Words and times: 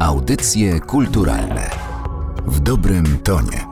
Audycje 0.00 0.80
kulturalne 0.80 1.70
w 2.46 2.60
dobrym 2.60 3.18
tonie. 3.18 3.66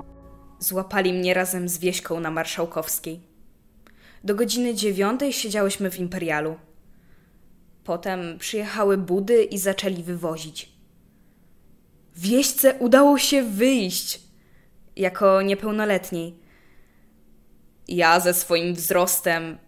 Złapali 0.58 1.12
mnie 1.12 1.34
razem 1.34 1.68
z 1.68 1.78
Wieśką 1.78 2.20
na 2.20 2.30
Marszałkowskiej. 2.30 3.20
Do 4.24 4.34
godziny 4.34 4.74
dziewiątej 4.74 5.32
siedziałyśmy 5.32 5.90
w 5.90 5.98
Imperialu. 5.98 6.56
Potem 7.84 8.38
przyjechały 8.38 8.98
budy 8.98 9.44
i 9.44 9.58
zaczęli 9.58 10.02
wywozić. 10.02 10.72
Wieśce 12.16 12.74
udało 12.74 13.18
się 13.18 13.42
wyjść 13.42 14.20
jako 14.96 15.42
niepełnoletniej. 15.42 16.38
Ja 17.88 18.20
ze 18.20 18.34
swoim 18.34 18.74
wzrostem 18.74 19.58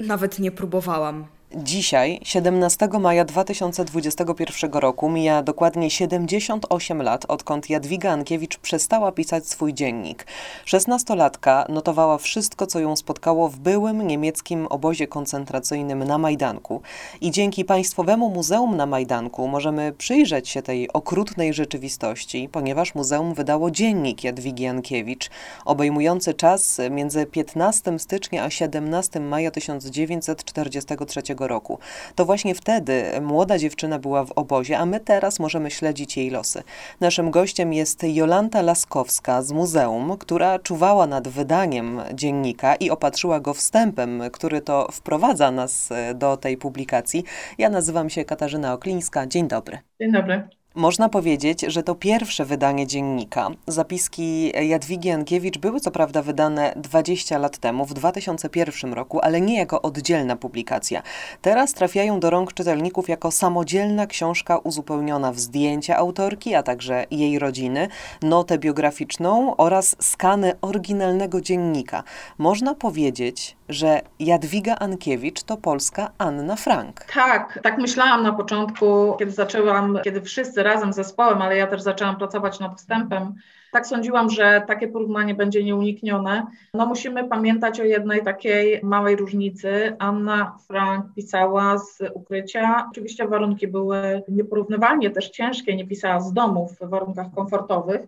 nawet 0.00 0.38
nie 0.38 0.50
próbowałam. 0.50 1.26
Dzisiaj, 1.54 2.20
17 2.22 2.88
maja 3.00 3.24
2021 3.24 4.72
roku, 4.72 5.08
mija 5.08 5.42
dokładnie 5.42 5.90
78 5.90 7.02
lat, 7.02 7.24
odkąd 7.28 7.70
Jadwiga 7.70 8.12
Ankiewicz 8.12 8.58
przestała 8.58 9.12
pisać 9.12 9.46
swój 9.46 9.74
dziennik. 9.74 10.26
Szesnastolatka 10.64 11.66
notowała 11.68 12.18
wszystko, 12.18 12.66
co 12.66 12.80
ją 12.80 12.96
spotkało 12.96 13.48
w 13.48 13.58
byłym 13.58 14.06
niemieckim 14.06 14.66
obozie 14.66 15.06
koncentracyjnym 15.06 16.04
na 16.04 16.18
Majdanku. 16.18 16.82
I 17.20 17.30
dzięki 17.30 17.64
Państwowemu 17.64 18.30
Muzeum 18.30 18.76
na 18.76 18.86
Majdanku 18.86 19.48
możemy 19.48 19.92
przyjrzeć 19.92 20.48
się 20.48 20.62
tej 20.62 20.92
okrutnej 20.92 21.54
rzeczywistości, 21.54 22.48
ponieważ 22.52 22.94
muzeum 22.94 23.34
wydało 23.34 23.70
dziennik 23.70 24.24
Jadwigi 24.24 24.66
Ankiewicz, 24.66 25.30
obejmujący 25.64 26.34
czas 26.34 26.80
między 26.90 27.26
15 27.26 27.98
stycznia 27.98 28.44
a 28.44 28.50
17 28.50 29.20
maja 29.20 29.50
1943 29.50 31.37
roku. 31.46 31.78
To 32.14 32.24
właśnie 32.24 32.54
wtedy 32.54 33.04
młoda 33.20 33.58
dziewczyna 33.58 33.98
była 33.98 34.24
w 34.24 34.32
obozie, 34.32 34.78
a 34.78 34.86
my 34.86 35.00
teraz 35.00 35.38
możemy 35.38 35.70
śledzić 35.70 36.16
jej 36.16 36.30
losy. 36.30 36.62
Naszym 37.00 37.30
gościem 37.30 37.72
jest 37.72 38.02
Jolanta 38.02 38.62
Laskowska 38.62 39.42
z 39.42 39.52
muzeum, 39.52 40.16
która 40.18 40.58
czuwała 40.58 41.06
nad 41.06 41.28
wydaniem 41.28 42.00
dziennika 42.14 42.74
i 42.74 42.90
opatrzyła 42.90 43.40
go 43.40 43.54
wstępem, 43.54 44.22
który 44.32 44.60
to 44.60 44.88
wprowadza 44.92 45.50
nas 45.50 45.88
do 46.14 46.36
tej 46.36 46.56
publikacji. 46.56 47.24
Ja 47.58 47.68
nazywam 47.68 48.10
się 48.10 48.24
Katarzyna 48.24 48.72
Oklińska. 48.72 49.26
Dzień 49.26 49.48
dobry. 49.48 49.78
Dzień 50.00 50.12
dobry. 50.12 50.57
Można 50.78 51.08
powiedzieć, 51.08 51.60
że 51.60 51.82
to 51.82 51.94
pierwsze 51.94 52.44
wydanie 52.44 52.86
dziennika. 52.86 53.50
Zapiski 53.66 54.52
Jadwigi 54.68 55.10
Ankiewicz 55.10 55.58
były 55.58 55.80
co 55.80 55.90
prawda 55.90 56.22
wydane 56.22 56.72
20 56.76 57.38
lat 57.38 57.58
temu, 57.58 57.86
w 57.86 57.94
2001 57.94 58.92
roku, 58.92 59.20
ale 59.22 59.40
nie 59.40 59.58
jako 59.58 59.82
oddzielna 59.82 60.36
publikacja. 60.36 61.02
Teraz 61.42 61.74
trafiają 61.74 62.20
do 62.20 62.30
rąk 62.30 62.52
czytelników 62.52 63.08
jako 63.08 63.30
samodzielna 63.30 64.06
książka 64.06 64.58
uzupełniona 64.58 65.32
w 65.32 65.38
zdjęcia 65.38 65.96
autorki, 65.96 66.54
a 66.54 66.62
także 66.62 67.06
jej 67.10 67.38
rodziny, 67.38 67.88
notę 68.22 68.58
biograficzną 68.58 69.56
oraz 69.56 69.96
skany 70.00 70.52
oryginalnego 70.60 71.40
dziennika. 71.40 72.04
Można 72.38 72.74
powiedzieć, 72.74 73.57
że 73.68 74.00
Jadwiga 74.18 74.74
Ankiewicz 74.74 75.42
to 75.42 75.56
polska 75.56 76.10
Anna 76.18 76.56
Frank. 76.56 77.04
Tak, 77.14 77.58
tak 77.62 77.78
myślałam 77.78 78.22
na 78.22 78.32
początku, 78.32 79.16
kiedy 79.18 79.30
zaczęłam, 79.30 79.98
kiedy 80.04 80.22
wszyscy 80.22 80.62
razem 80.62 80.92
z 80.92 80.96
zespołem, 80.96 81.42
ale 81.42 81.56
ja 81.56 81.66
też 81.66 81.82
zaczęłam 81.82 82.16
pracować 82.16 82.60
nad 82.60 82.78
wstępem. 82.78 83.34
Tak 83.72 83.86
sądziłam, 83.86 84.30
że 84.30 84.62
takie 84.66 84.88
porównanie 84.88 85.34
będzie 85.34 85.64
nieuniknione. 85.64 86.46
No 86.74 86.86
musimy 86.86 87.28
pamiętać 87.28 87.80
o 87.80 87.84
jednej 87.84 88.24
takiej 88.24 88.80
małej 88.82 89.16
różnicy. 89.16 89.96
Anna 89.98 90.58
Frank 90.66 91.06
pisała 91.14 91.78
z 91.78 91.98
ukrycia. 92.14 92.86
Oczywiście 92.90 93.28
warunki 93.28 93.68
były 93.68 94.22
nieporównywalnie 94.28 95.10
też 95.10 95.30
ciężkie, 95.30 95.76
nie 95.76 95.86
pisała 95.86 96.20
z 96.20 96.32
domu 96.32 96.68
w 96.68 96.88
warunkach 96.88 97.26
komfortowych 97.34 98.00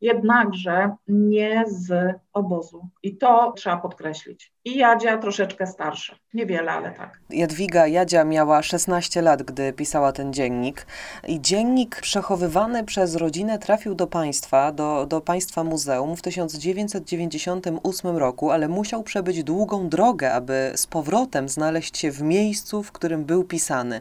jednakże 0.00 0.90
nie 1.08 1.64
z 1.66 2.14
obozu. 2.32 2.88
I 3.02 3.16
to 3.16 3.52
trzeba 3.56 3.76
podkreślić. 3.76 4.52
I 4.64 4.78
Jadzia 4.78 5.18
troszeczkę 5.18 5.66
starsza. 5.66 6.16
Niewiele, 6.34 6.72
ale 6.72 6.92
tak. 6.92 7.20
Jadwiga 7.30 7.86
Jadzia 7.86 8.24
miała 8.24 8.62
16 8.62 9.22
lat, 9.22 9.42
gdy 9.42 9.72
pisała 9.72 10.12
ten 10.12 10.32
dziennik. 10.32 10.86
I 11.28 11.40
dziennik 11.40 12.00
przechowywany 12.00 12.84
przez 12.84 13.16
rodzinę 13.16 13.58
trafił 13.58 13.94
do 13.94 14.06
państwa, 14.06 14.72
do, 14.72 15.06
do 15.06 15.20
państwa 15.20 15.64
muzeum 15.64 16.16
w 16.16 16.22
1998 16.22 18.16
roku, 18.16 18.50
ale 18.50 18.68
musiał 18.68 19.02
przebyć 19.02 19.44
długą 19.44 19.88
drogę, 19.88 20.32
aby 20.32 20.72
z 20.74 20.86
powrotem 20.86 21.48
znaleźć 21.48 21.98
się 21.98 22.10
w 22.10 22.22
miejscu, 22.22 22.82
w 22.82 22.92
którym 22.92 23.24
był 23.24 23.44
pisany. 23.44 24.00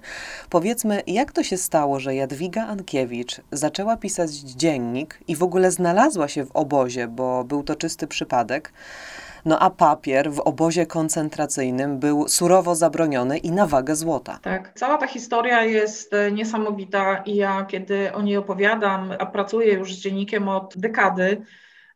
Powiedzmy, 0.50 1.04
jak 1.08 1.32
to 1.32 1.44
się 1.44 1.58
stało, 1.58 2.00
że 2.00 2.16
Jadwiga 2.16 2.68
Ankiewicz 2.68 3.42
zaczęła 3.52 3.98
pisać 3.98 4.32
dziennik 4.32 5.20
i 5.28 5.36
w 5.36 5.44
ogóle 5.44 5.72
znalazła 5.72 5.87
się 6.28 6.46
w 6.46 6.52
obozie, 6.52 7.08
bo 7.08 7.44
był 7.44 7.64
to 7.64 7.76
czysty 7.76 8.08
przypadek. 8.08 8.74
No 9.46 9.60
a 9.60 9.70
papier 9.70 10.32
w 10.32 10.40
obozie 10.40 10.86
koncentracyjnym 10.86 12.00
był 12.00 12.28
surowo 12.28 12.76
zabroniony 12.76 13.38
i 13.38 13.52
na 13.52 13.66
wagę 13.66 13.96
złota. 13.96 14.40
Tak, 14.42 14.72
cała 14.76 14.98
ta 14.98 15.08
historia 15.08 15.64
jest 15.64 16.14
e, 16.14 16.32
niesamowita 16.32 17.18
i 17.26 17.36
ja 17.36 17.66
kiedy 17.66 18.14
o 18.14 18.22
niej 18.22 18.38
opowiadam, 18.38 19.14
a 19.20 19.26
pracuję 19.26 19.74
już 19.74 19.96
z 19.96 20.00
dziennikiem 20.00 20.50
od 20.50 20.74
dekady, 20.78 21.42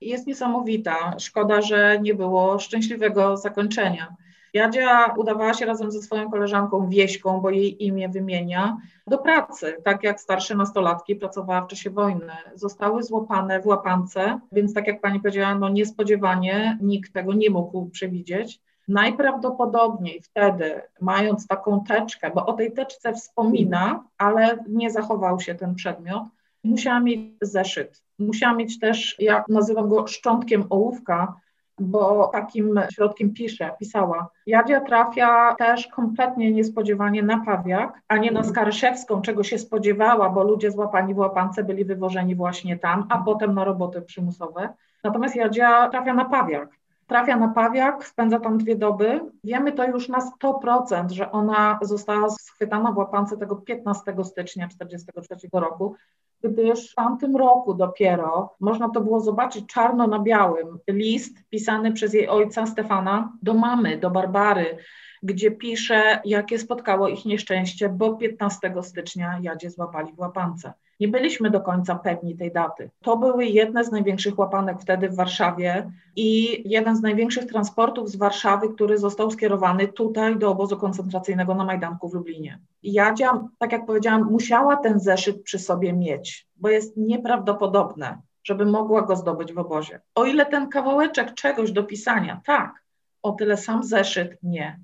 jest 0.02 0.28
niesamowita. 0.28 1.16
Szkoda, 1.20 1.62
że 1.62 2.00
nie 2.02 2.16
było 2.16 2.60
szczęśliwego 2.60 3.38
zakończenia. 3.38 4.16
Jadzia 4.54 5.14
udawała 5.18 5.54
się 5.54 5.66
razem 5.66 5.92
ze 5.92 6.02
swoją 6.02 6.32
koleżanką 6.32 6.90
Wieśką, 6.90 7.42
bo 7.42 7.50
jej 7.50 7.86
imię 7.86 8.10
wymienia, 8.10 8.78
do 9.08 9.18
pracy, 9.18 9.78
tak 9.84 10.04
jak 10.04 10.22
starsze 10.22 10.56
nastolatki 10.56 11.16
pracowała 11.16 11.62
w 11.62 11.68
czasie 11.68 11.90
wojny. 11.90 12.34
Zostały 12.56 13.04
złapane 13.04 13.62
w 13.62 13.68
łapance, 13.68 14.40
więc 14.52 14.74
tak 14.74 14.88
jak 14.88 15.02
pani 15.02 15.20
powiedziała, 15.20 15.56
no 15.56 15.70
niespodziewanie 15.70 16.78
nikt 16.82 17.14
tego 17.14 17.34
nie 17.34 17.50
mógł 17.50 17.90
przewidzieć. 17.90 18.62
Najprawdopodobniej 18.88 20.22
wtedy, 20.22 20.82
mając 21.02 21.48
taką 21.48 21.84
teczkę, 21.84 22.32
bo 22.36 22.46
o 22.46 22.54
tej 22.54 22.74
teczce 22.74 23.14
wspomina, 23.14 24.04
ale 24.18 24.58
nie 24.70 24.92
zachował 24.92 25.40
się 25.40 25.56
ten 25.56 25.76
przedmiot, 25.76 26.24
musiała 26.64 27.00
mieć 27.00 27.20
zeszyt. 27.42 28.04
Musiała 28.20 28.54
mieć 28.54 28.80
też, 28.80 29.16
ja 29.20 29.44
nazywam 29.50 29.90
go 29.90 30.08
szczątkiem 30.08 30.66
ołówka, 30.70 31.36
bo 31.82 32.28
takim 32.28 32.80
środkiem 32.94 33.34
pisze, 33.34 33.72
pisała. 33.80 34.30
Jadzia 34.48 34.80
trafia 34.80 35.56
też 35.56 35.88
kompletnie 35.88 36.52
niespodziewanie 36.52 37.24
na 37.24 37.46
Pawiak, 37.46 38.02
a 38.08 38.18
nie 38.18 38.32
na 38.32 38.44
Skaryszewską, 38.44 39.22
czego 39.22 39.44
się 39.44 39.58
spodziewała, 39.58 40.30
bo 40.30 40.44
ludzie 40.44 40.72
złapani 40.72 41.14
w 41.14 41.18
łapance 41.18 41.64
byli 41.64 41.86
wywożeni 41.86 42.36
właśnie 42.36 42.78
tam, 42.78 43.06
a 43.10 43.18
potem 43.18 43.54
na 43.54 43.64
roboty 43.64 44.02
przymusowe. 44.02 44.70
Natomiast 45.04 45.36
Jadzia 45.36 45.90
trafia 45.90 46.14
na 46.14 46.26
Pawiak. 46.26 46.81
Trafia 47.12 47.38
na 47.38 47.48
Pawiak, 47.48 48.06
spędza 48.06 48.40
tam 48.40 48.58
dwie 48.58 48.76
doby. 48.76 49.20
Wiemy 49.44 49.72
to 49.72 49.86
już 49.86 50.10
na 50.10 50.20
100%, 50.20 51.12
że 51.12 51.32
ona 51.32 51.80
została 51.82 52.30
schwytana 52.30 52.92
w 52.92 52.98
łapance 52.98 53.38
tego 53.38 53.56
15 53.56 54.14
stycznia 54.24 54.68
1943 54.68 55.48
roku, 55.54 55.96
gdyż 56.44 56.92
w 56.92 56.96
tamtym 56.96 57.36
roku 57.36 57.74
dopiero 57.74 58.56
można 58.60 58.90
to 58.90 59.02
było 59.02 59.20
zobaczyć 59.20 59.66
czarno 59.66 60.08
na 60.08 60.20
białym 60.20 60.80
list 60.88 61.38
pisany 61.50 61.92
przez 61.92 62.14
jej 62.14 62.28
ojca 62.28 62.66
Stefana 62.66 63.34
do 63.42 63.54
mamy, 63.54 63.98
do 63.98 64.10
Barbary, 64.10 64.78
gdzie 65.24 65.52
pisze, 65.52 66.22
jakie 66.26 66.60
spotkało 66.60 67.08
ich 67.08 67.26
nieszczęście, 67.26 67.90
bo 67.90 68.14
15 68.14 68.74
stycznia 68.82 69.40
Jadzie 69.42 69.70
złapali 69.70 70.14
w 70.14 70.20
łapance. 70.20 70.74
Nie 71.00 71.08
byliśmy 71.08 71.50
do 71.50 71.62
końca 71.62 71.96
pewni 71.96 72.38
tej 72.38 72.52
daty. 72.52 72.90
To 73.02 73.18
były 73.18 73.46
jedne 73.46 73.84
z 73.84 73.92
największych 73.92 74.40
łapanek 74.40 74.82
wtedy 74.82 75.10
w 75.10 75.16
Warszawie 75.16 75.92
i 76.16 76.62
jeden 76.70 76.96
z 76.96 77.02
największych 77.02 77.46
transportów 77.46 78.10
z 78.10 78.16
Warszawy, 78.16 78.70
który 78.70 78.98
został 78.98 79.32
skierowany 79.32 79.88
tutaj 79.88 80.38
do 80.38 80.52
obozu 80.52 80.78
koncentracyjnego 80.78 81.56
na 81.56 81.66
Majdanku 81.66 82.10
w 82.10 82.14
Lublinie. 82.14 82.60
Jadzia, 82.84 83.48
tak 83.58 83.72
jak 83.72 83.86
powiedziałam, 83.86 84.32
musiała 84.32 84.76
ten 84.76 85.00
zeszyt 85.00 85.44
przy 85.44 85.60
sobie 85.60 85.94
mieć, 85.94 86.48
bo 86.56 86.70
jest 86.70 86.98
nieprawdopodobne, 86.98 88.18
żeby 88.44 88.66
mogła 88.66 89.02
go 89.02 89.16
zdobyć 89.16 89.54
w 89.54 89.58
obozie. 89.58 90.00
O 90.16 90.26
ile 90.26 90.46
ten 90.46 90.70
kawałeczek 90.70 91.34
czegoś 91.34 91.72
do 91.72 91.84
pisania, 91.84 92.42
tak, 92.46 92.84
o 93.24 93.32
tyle 93.32 93.58
sam 93.58 93.84
zeszyt 93.84 94.38
nie. 94.44 94.80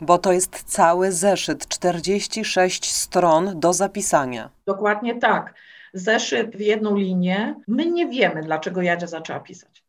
Bo 0.00 0.18
to 0.18 0.32
jest 0.32 0.62
cały 0.62 1.12
zeszyt, 1.12 1.68
46 1.68 2.92
stron 2.92 3.60
do 3.60 3.72
zapisania. 3.72 4.50
Dokładnie 4.66 5.14
tak. 5.14 5.54
Zeszyt 5.92 6.56
w 6.56 6.60
jedną 6.60 6.96
linię. 6.96 7.54
My 7.68 7.86
nie 7.86 8.06
wiemy, 8.08 8.42
dlaczego 8.42 8.82
Jadzia 8.82 9.06
zaczęła 9.06 9.40
pisać. 9.40 9.82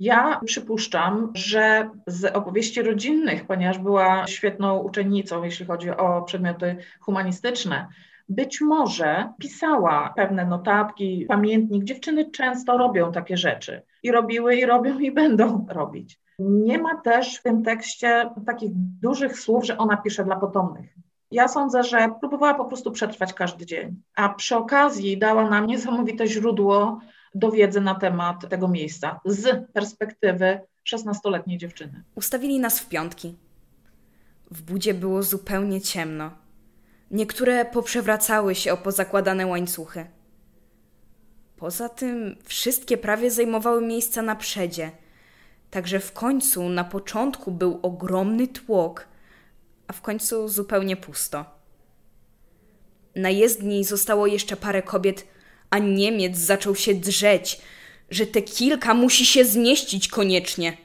Ja 0.00 0.40
przypuszczam, 0.44 1.32
że 1.34 1.90
z 2.06 2.24
opowieści 2.24 2.82
rodzinnych, 2.82 3.46
ponieważ 3.46 3.78
była 3.78 4.26
świetną 4.26 4.78
uczennicą, 4.78 5.44
jeśli 5.44 5.66
chodzi 5.66 5.90
o 5.90 6.22
przedmioty 6.22 6.76
humanistyczne, 7.00 7.88
być 8.28 8.60
może 8.60 9.32
pisała 9.38 10.12
pewne 10.16 10.46
notatki, 10.46 11.24
pamiętnik. 11.28 11.84
Dziewczyny 11.84 12.30
często 12.30 12.78
robią 12.78 13.12
takie 13.12 13.36
rzeczy 13.36 13.82
i 14.02 14.12
robiły, 14.12 14.56
i 14.56 14.66
robią, 14.66 14.98
i 14.98 15.10
będą 15.10 15.66
robić. 15.68 16.20
Nie 16.38 16.78
ma 16.78 17.00
też 17.00 17.36
w 17.36 17.42
tym 17.42 17.62
tekście 17.64 18.30
takich 18.46 18.70
dużych 18.74 19.38
słów, 19.40 19.66
że 19.66 19.78
ona 19.78 19.96
pisze 19.96 20.24
dla 20.24 20.36
potomnych. 20.36 20.94
Ja 21.30 21.48
sądzę, 21.48 21.82
że 21.82 22.10
próbowała 22.20 22.54
po 22.54 22.64
prostu 22.64 22.92
przetrwać 22.92 23.34
każdy 23.34 23.66
dzień, 23.66 24.02
a 24.16 24.28
przy 24.28 24.56
okazji 24.56 25.18
dała 25.18 25.50
nam 25.50 25.66
niesamowite 25.66 26.26
źródło 26.26 27.00
do 27.34 27.50
wiedzy 27.50 27.80
na 27.80 27.94
temat 27.94 28.48
tego 28.48 28.68
miejsca 28.68 29.20
z 29.24 29.72
perspektywy 29.72 30.60
16-letniej 30.92 31.58
dziewczyny. 31.58 32.04
Ustawili 32.14 32.60
nas 32.60 32.80
w 32.80 32.88
piątki. 32.88 33.36
W 34.50 34.62
budzie 34.62 34.94
było 34.94 35.22
zupełnie 35.22 35.80
ciemno. 35.80 36.30
Niektóre 37.10 37.64
poprzewracały 37.64 38.54
się 38.54 38.72
o 38.72 38.76
pozakładane 38.76 39.46
łańcuchy. 39.46 40.06
Poza 41.56 41.88
tym 41.88 42.36
wszystkie 42.44 42.96
prawie 42.96 43.30
zajmowały 43.30 43.86
miejsca 43.86 44.22
na 44.22 44.36
przedzie. 44.36 44.90
Także 45.70 46.00
w 46.00 46.12
końcu 46.12 46.68
na 46.68 46.84
początku 46.84 47.50
był 47.52 47.80
ogromny 47.82 48.48
tłok, 48.48 49.06
a 49.86 49.92
w 49.92 50.00
końcu 50.00 50.48
zupełnie 50.48 50.96
pusto. 50.96 51.44
Na 53.14 53.30
jezdni 53.30 53.84
zostało 53.84 54.26
jeszcze 54.26 54.56
parę 54.56 54.82
kobiet, 54.82 55.26
a 55.70 55.78
Niemiec 55.78 56.38
zaczął 56.38 56.76
się 56.76 56.94
drzeć, 56.94 57.60
że 58.10 58.26
te 58.26 58.42
kilka 58.42 58.94
musi 58.94 59.26
się 59.26 59.44
zmieścić 59.44 60.08
koniecznie. 60.08 60.76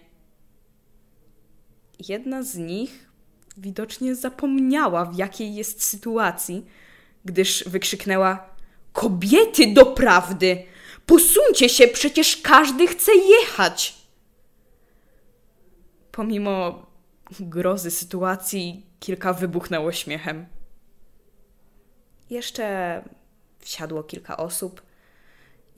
Jedna 2.10 2.44
z 2.44 2.56
nich 2.56 3.10
widocznie 3.58 4.16
zapomniała, 4.16 5.06
w 5.06 5.18
jakiej 5.18 5.56
jest 5.56 5.84
sytuacji, 5.84 6.66
gdyż 7.26 7.64
wykrzyknęła: 7.64 8.50
Kobiety 8.94 9.74
doprawdy! 9.74 10.64
Posuńcie 11.06 11.70
się, 11.70 11.88
przecież 11.88 12.38
każdy 12.38 12.88
chce 12.88 13.12
jechać! 13.16 14.03
Pomimo 16.14 16.86
grozy 17.40 17.92
sytuacji, 17.92 18.86
kilka 19.00 19.34
wybuchnęło 19.34 19.92
śmiechem. 19.92 20.46
Jeszcze 22.30 23.04
wsiadło 23.60 24.04
kilka 24.04 24.38
osób. 24.38 24.82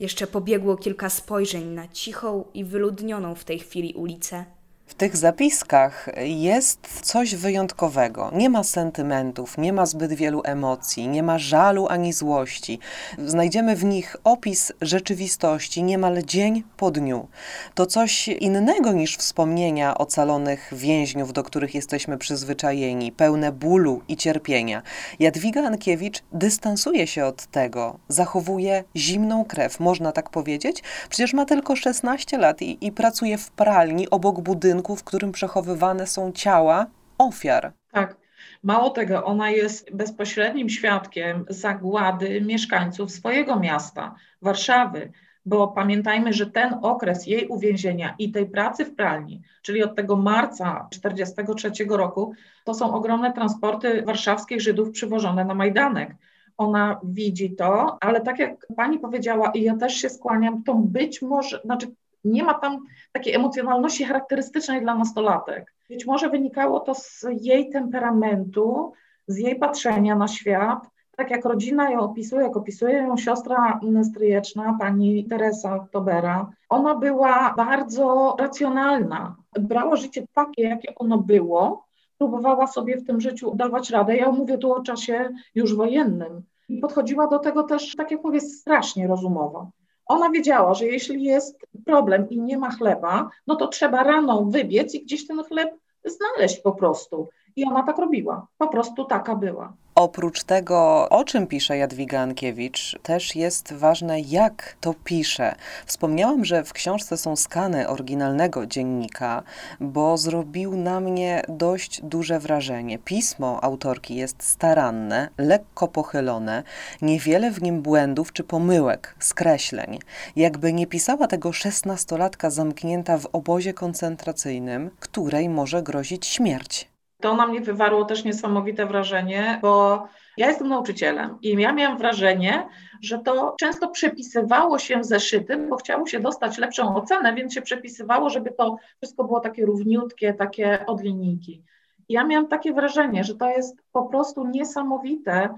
Jeszcze 0.00 0.26
pobiegło 0.26 0.76
kilka 0.76 1.10
spojrzeń 1.10 1.64
na 1.64 1.88
cichą 1.88 2.44
i 2.54 2.64
wyludnioną 2.64 3.34
w 3.34 3.44
tej 3.44 3.58
chwili 3.58 3.94
ulicę. 3.94 4.44
W 4.86 4.94
tych 4.94 5.16
zapiskach 5.16 6.08
jest 6.24 6.88
coś 7.02 7.34
wyjątkowego. 7.34 8.30
Nie 8.34 8.50
ma 8.50 8.64
sentymentów, 8.64 9.58
nie 9.58 9.72
ma 9.72 9.86
zbyt 9.86 10.12
wielu 10.12 10.42
emocji, 10.44 11.08
nie 11.08 11.22
ma 11.22 11.38
żalu 11.38 11.86
ani 11.88 12.12
złości. 12.12 12.78
Znajdziemy 13.18 13.76
w 13.76 13.84
nich 13.84 14.16
opis 14.24 14.72
rzeczywistości 14.80 15.82
niemal 15.82 16.22
dzień 16.22 16.62
po 16.76 16.90
dniu. 16.90 17.28
To 17.74 17.86
coś 17.86 18.28
innego 18.28 18.92
niż 18.92 19.16
wspomnienia 19.16 19.98
ocalonych 19.98 20.70
więźniów, 20.72 21.32
do 21.32 21.42
których 21.42 21.74
jesteśmy 21.74 22.18
przyzwyczajeni, 22.18 23.12
pełne 23.12 23.52
bólu 23.52 24.02
i 24.08 24.16
cierpienia. 24.16 24.82
Jadwiga 25.18 25.62
Ankiewicz 25.62 26.22
dystansuje 26.32 27.06
się 27.06 27.24
od 27.24 27.46
tego, 27.46 27.98
zachowuje 28.08 28.84
zimną 28.96 29.44
krew, 29.44 29.80
można 29.80 30.12
tak 30.12 30.30
powiedzieć. 30.30 30.82
Przecież 31.08 31.32
ma 31.32 31.44
tylko 31.44 31.76
16 31.76 32.38
lat 32.38 32.62
i, 32.62 32.78
i 32.80 32.92
pracuje 32.92 33.38
w 33.38 33.50
pralni 33.50 34.10
obok 34.10 34.40
budynku 34.40 34.75
budynku, 34.76 34.96
w 34.96 35.04
którym 35.04 35.32
przechowywane 35.32 36.06
są 36.06 36.32
ciała 36.32 36.86
ofiar. 37.18 37.72
Tak. 37.92 38.16
Mało 38.62 38.90
tego, 38.90 39.24
ona 39.24 39.50
jest 39.50 39.94
bezpośrednim 39.94 40.68
świadkiem 40.68 41.44
zagłady 41.48 42.40
mieszkańców 42.40 43.10
swojego 43.10 43.60
miasta, 43.60 44.14
Warszawy, 44.42 45.12
bo 45.46 45.68
pamiętajmy, 45.68 46.32
że 46.32 46.46
ten 46.46 46.74
okres 46.82 47.26
jej 47.26 47.48
uwięzienia 47.48 48.14
i 48.18 48.32
tej 48.32 48.46
pracy 48.46 48.84
w 48.84 48.94
pralni, 48.94 49.42
czyli 49.62 49.82
od 49.82 49.96
tego 49.96 50.16
marca 50.16 50.86
1943 50.90 51.84
roku, 51.96 52.34
to 52.64 52.74
są 52.74 52.94
ogromne 52.94 53.32
transporty 53.32 54.02
warszawskich 54.02 54.60
Żydów 54.60 54.90
przywożone 54.90 55.44
na 55.44 55.54
Majdanek. 55.54 56.14
Ona 56.56 57.00
widzi 57.04 57.56
to, 57.56 57.98
ale 58.00 58.20
tak 58.20 58.38
jak 58.38 58.66
pani 58.76 58.98
powiedziała, 58.98 59.50
i 59.50 59.62
ja 59.62 59.76
też 59.76 59.94
się 59.94 60.08
skłaniam, 60.08 60.62
to 60.62 60.74
być 60.74 61.22
może, 61.22 61.60
znaczy 61.64 61.86
nie 62.24 62.44
ma 62.44 62.54
tam 62.54 62.78
takiej 63.12 63.34
emocjonalności 63.34 64.04
charakterystycznej 64.04 64.80
dla 64.80 64.94
nastolatek. 64.94 65.74
Być 65.88 66.06
może 66.06 66.30
wynikało 66.30 66.80
to 66.80 66.94
z 66.94 67.26
jej 67.40 67.70
temperamentu, 67.70 68.92
z 69.26 69.38
jej 69.38 69.58
patrzenia 69.58 70.16
na 70.16 70.28
świat. 70.28 70.88
Tak 71.16 71.30
jak 71.30 71.44
rodzina 71.44 71.90
ją 71.90 72.00
opisuje, 72.00 72.42
jak 72.42 72.56
opisuje 72.56 72.96
ją 72.96 73.16
siostra 73.16 73.80
stryjeczna, 74.02 74.76
pani 74.80 75.24
Teresa 75.24 75.86
Tobera, 75.92 76.50
ona 76.68 76.94
była 76.94 77.54
bardzo 77.56 78.36
racjonalna. 78.38 79.36
Brała 79.60 79.96
życie 79.96 80.26
takie, 80.34 80.62
jakie 80.62 80.94
ono 80.94 81.18
było, 81.18 81.86
próbowała 82.18 82.66
sobie 82.66 82.96
w 82.96 83.06
tym 83.06 83.20
życiu 83.20 83.54
dawać 83.54 83.90
radę. 83.90 84.16
Ja 84.16 84.32
mówię 84.32 84.58
tu 84.58 84.72
o 84.72 84.82
czasie 84.82 85.30
już 85.54 85.76
wojennym. 85.76 86.42
Podchodziła 86.80 87.26
do 87.26 87.38
tego 87.38 87.62
też, 87.62 87.96
tak 87.96 88.10
jak 88.10 88.24
mówię, 88.24 88.40
strasznie 88.40 89.06
rozumowo. 89.06 89.70
Ona 90.06 90.30
wiedziała, 90.30 90.74
że 90.74 90.86
jeśli 90.86 91.24
jest 91.24 91.66
problem 91.84 92.30
i 92.30 92.40
nie 92.40 92.58
ma 92.58 92.70
chleba, 92.70 93.30
no 93.46 93.56
to 93.56 93.68
trzeba 93.68 94.02
rano 94.02 94.44
wybiec 94.44 94.94
i 94.94 95.04
gdzieś 95.04 95.26
ten 95.26 95.44
chleb 95.44 95.74
znaleźć 96.04 96.60
po 96.60 96.72
prostu. 96.72 97.28
I 97.56 97.64
ona 97.64 97.82
tak 97.82 97.98
robiła. 97.98 98.46
Po 98.58 98.68
prostu 98.68 99.04
taka 99.04 99.36
była. 99.36 99.72
Oprócz 99.94 100.44
tego, 100.44 101.08
o 101.08 101.24
czym 101.24 101.46
pisze 101.46 101.76
Jadwiga 101.76 102.20
Ankiewicz, 102.20 102.98
też 103.02 103.36
jest 103.36 103.72
ważne, 103.72 104.20
jak 104.20 104.76
to 104.80 104.94
pisze. 105.04 105.54
Wspomniałam, 105.86 106.44
że 106.44 106.64
w 106.64 106.72
książce 106.72 107.16
są 107.16 107.36
skany 107.36 107.88
oryginalnego 107.88 108.66
dziennika, 108.66 109.42
bo 109.80 110.18
zrobił 110.18 110.76
na 110.76 111.00
mnie 111.00 111.42
dość 111.48 112.02
duże 112.02 112.40
wrażenie. 112.40 112.98
Pismo 112.98 113.64
autorki 113.64 114.14
jest 114.14 114.42
staranne, 114.42 115.28
lekko 115.38 115.88
pochylone, 115.88 116.62
niewiele 117.02 117.50
w 117.50 117.62
nim 117.62 117.82
błędów 117.82 118.32
czy 118.32 118.44
pomyłek, 118.44 119.16
skreśleń. 119.18 119.98
Jakby 120.36 120.72
nie 120.72 120.86
pisała 120.86 121.26
tego 121.26 121.52
szesnastolatka 121.52 122.50
zamknięta 122.50 123.18
w 123.18 123.26
obozie 123.32 123.74
koncentracyjnym, 123.74 124.90
której 125.00 125.48
może 125.48 125.82
grozić 125.82 126.26
śmierć. 126.26 126.95
To 127.20 127.36
na 127.36 127.46
mnie 127.46 127.60
wywarło 127.60 128.04
też 128.04 128.24
niesamowite 128.24 128.86
wrażenie, 128.86 129.58
bo 129.62 130.06
ja 130.36 130.48
jestem 130.48 130.68
nauczycielem 130.68 131.38
i 131.42 131.62
ja 131.62 131.72
miałam 131.72 131.98
wrażenie, 131.98 132.68
że 133.02 133.18
to 133.18 133.54
często 133.60 133.88
przepisywało 133.88 134.78
się 134.78 135.04
zeszyty, 135.04 135.56
bo 135.56 135.76
chciało 135.76 136.06
się 136.06 136.20
dostać 136.20 136.58
lepszą 136.58 136.96
ocenę, 136.96 137.34
więc 137.34 137.54
się 137.54 137.62
przepisywało, 137.62 138.30
żeby 138.30 138.50
to 138.50 138.76
wszystko 138.96 139.24
było 139.24 139.40
takie 139.40 139.66
równiutkie, 139.66 140.34
takie 140.34 140.86
od 140.86 141.02
linijki. 141.02 141.62
Ja 142.08 142.24
miałam 142.24 142.48
takie 142.48 142.72
wrażenie, 142.72 143.24
że 143.24 143.34
to 143.34 143.50
jest 143.50 143.76
po 143.92 144.02
prostu 144.02 144.46
niesamowite, 144.48 145.54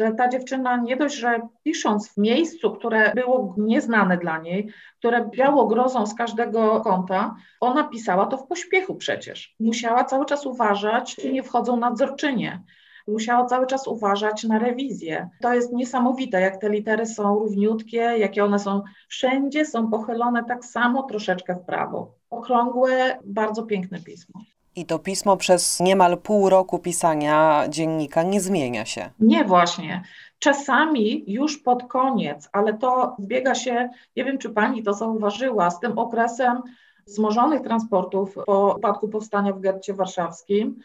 że 0.00 0.12
ta 0.12 0.28
dziewczyna 0.28 0.76
nie 0.76 0.96
dość, 0.96 1.14
że 1.14 1.40
pisząc 1.62 2.08
w 2.08 2.16
miejscu, 2.16 2.70
które 2.70 3.12
było 3.14 3.54
nieznane 3.58 4.18
dla 4.18 4.38
niej, 4.38 4.72
które 4.98 5.28
biało 5.28 5.66
grozą 5.66 6.06
z 6.06 6.14
każdego 6.14 6.80
kąta, 6.80 7.36
ona 7.60 7.84
pisała 7.84 8.26
to 8.26 8.36
w 8.36 8.46
pośpiechu 8.46 8.94
przecież. 8.94 9.54
Musiała 9.60 10.04
cały 10.04 10.26
czas 10.26 10.46
uważać, 10.46 11.16
czy 11.16 11.32
nie 11.32 11.42
wchodzą 11.42 11.76
nadzorczynie. 11.76 12.62
Musiała 13.08 13.44
cały 13.44 13.66
czas 13.66 13.86
uważać 13.86 14.44
na 14.44 14.58
rewizję. 14.58 15.28
To 15.42 15.54
jest 15.54 15.72
niesamowite, 15.72 16.40
jak 16.40 16.60
te 16.60 16.68
litery 16.68 17.06
są 17.06 17.38
równiutkie, 17.38 17.98
jakie 17.98 18.44
one 18.44 18.58
są 18.58 18.82
wszędzie, 19.08 19.64
są 19.64 19.90
pochylone 19.90 20.44
tak 20.44 20.64
samo 20.64 21.02
troszeczkę 21.02 21.54
w 21.54 21.64
prawo. 21.64 22.14
Okrągłe, 22.30 23.18
bardzo 23.24 23.62
piękne 23.62 24.00
pismo. 24.00 24.40
I 24.76 24.86
to 24.86 24.98
pismo 24.98 25.36
przez 25.36 25.80
niemal 25.80 26.18
pół 26.18 26.48
roku 26.48 26.78
pisania 26.78 27.64
dziennika 27.68 28.22
nie 28.22 28.40
zmienia 28.40 28.84
się. 28.84 29.10
Nie, 29.20 29.44
właśnie. 29.44 30.02
Czasami 30.38 31.24
już 31.26 31.58
pod 31.58 31.84
koniec, 31.84 32.48
ale 32.52 32.74
to 32.74 33.16
zbiega 33.18 33.54
się, 33.54 33.88
nie 34.16 34.24
wiem 34.24 34.38
czy 34.38 34.50
pani 34.50 34.82
to 34.82 34.94
zauważyła, 34.94 35.70
z 35.70 35.80
tym 35.80 35.98
okresem 35.98 36.62
wzmożonych 37.06 37.60
transportów 37.60 38.34
po 38.46 38.74
upadku 38.78 39.08
powstania 39.08 39.52
w 39.52 39.60
getcie 39.60 39.94
warszawskim, 39.94 40.80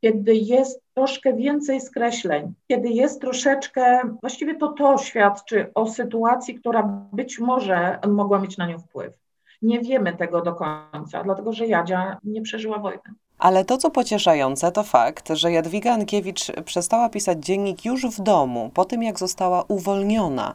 kiedy 0.00 0.34
jest 0.34 0.82
troszkę 0.94 1.34
więcej 1.34 1.80
skreśleń, 1.80 2.52
kiedy 2.68 2.88
jest 2.88 3.20
troszeczkę, 3.20 4.00
właściwie 4.20 4.54
to 4.54 4.68
to 4.68 4.98
świadczy 4.98 5.70
o 5.74 5.86
sytuacji, 5.86 6.54
która 6.54 6.82
być 7.12 7.38
może 7.38 7.98
mogła 8.08 8.38
mieć 8.38 8.58
na 8.58 8.66
nią 8.66 8.78
wpływ. 8.78 9.12
Nie 9.62 9.80
wiemy 9.80 10.16
tego 10.16 10.42
do 10.42 10.54
końca, 10.54 11.24
dlatego 11.24 11.52
że 11.52 11.66
Jadzia 11.66 12.18
nie 12.24 12.42
przeżyła 12.42 12.78
wojny. 12.78 13.02
Ale 13.40 13.64
to, 13.64 13.78
co 13.78 13.90
pocieszające, 13.90 14.72
to 14.72 14.82
fakt, 14.82 15.28
że 15.28 15.52
Jadwiga 15.52 15.92
Ankiewicz 15.92 16.52
przestała 16.64 17.08
pisać 17.08 17.44
dziennik 17.44 17.84
już 17.84 18.06
w 18.06 18.20
domu, 18.20 18.70
po 18.74 18.84
tym 18.84 19.02
jak 19.02 19.18
została 19.18 19.64
uwolniona. 19.68 20.54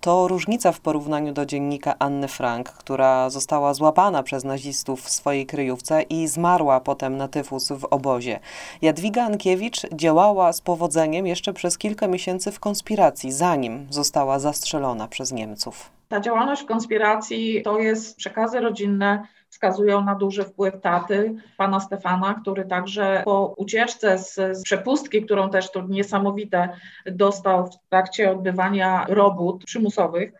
To 0.00 0.28
różnica 0.28 0.72
w 0.72 0.80
porównaniu 0.80 1.32
do 1.32 1.46
dziennika 1.46 1.94
Anny 1.98 2.28
Frank, 2.28 2.70
która 2.70 3.30
została 3.30 3.74
złapana 3.74 4.22
przez 4.22 4.44
nazistów 4.44 5.02
w 5.02 5.10
swojej 5.10 5.46
kryjówce 5.46 6.02
i 6.02 6.28
zmarła 6.28 6.80
potem 6.80 7.16
na 7.16 7.28
tyfus 7.28 7.72
w 7.72 7.84
obozie. 7.84 8.40
Jadwiga 8.82 9.24
Ankiewicz 9.24 9.80
działała 9.92 10.52
z 10.52 10.60
powodzeniem 10.60 11.26
jeszcze 11.26 11.52
przez 11.52 11.78
kilka 11.78 12.08
miesięcy 12.08 12.52
w 12.52 12.60
konspiracji, 12.60 13.32
zanim 13.32 13.86
została 13.90 14.38
zastrzelona 14.38 15.08
przez 15.08 15.32
Niemców. 15.32 15.90
Ta 16.08 16.20
działalność 16.20 16.62
w 16.62 16.66
konspiracji 16.66 17.62
to 17.62 17.78
jest 17.78 18.16
przekazy 18.16 18.60
rodzinne 18.60 19.26
wskazują 19.48 20.04
na 20.04 20.14
duży 20.14 20.44
wpływ 20.44 20.80
taty, 20.80 21.34
pana 21.56 21.80
Stefana, 21.80 22.34
który 22.34 22.64
także 22.64 23.22
po 23.24 23.54
ucieczce 23.56 24.18
z, 24.18 24.34
z 24.34 24.62
przepustki, 24.62 25.22
którą 25.22 25.50
też 25.50 25.70
to 25.70 25.86
niesamowite 25.88 26.68
dostał 27.06 27.66
w 27.66 27.88
trakcie 27.88 28.30
odbywania 28.30 29.06
robót 29.08 29.64
przymusowych, 29.64 30.32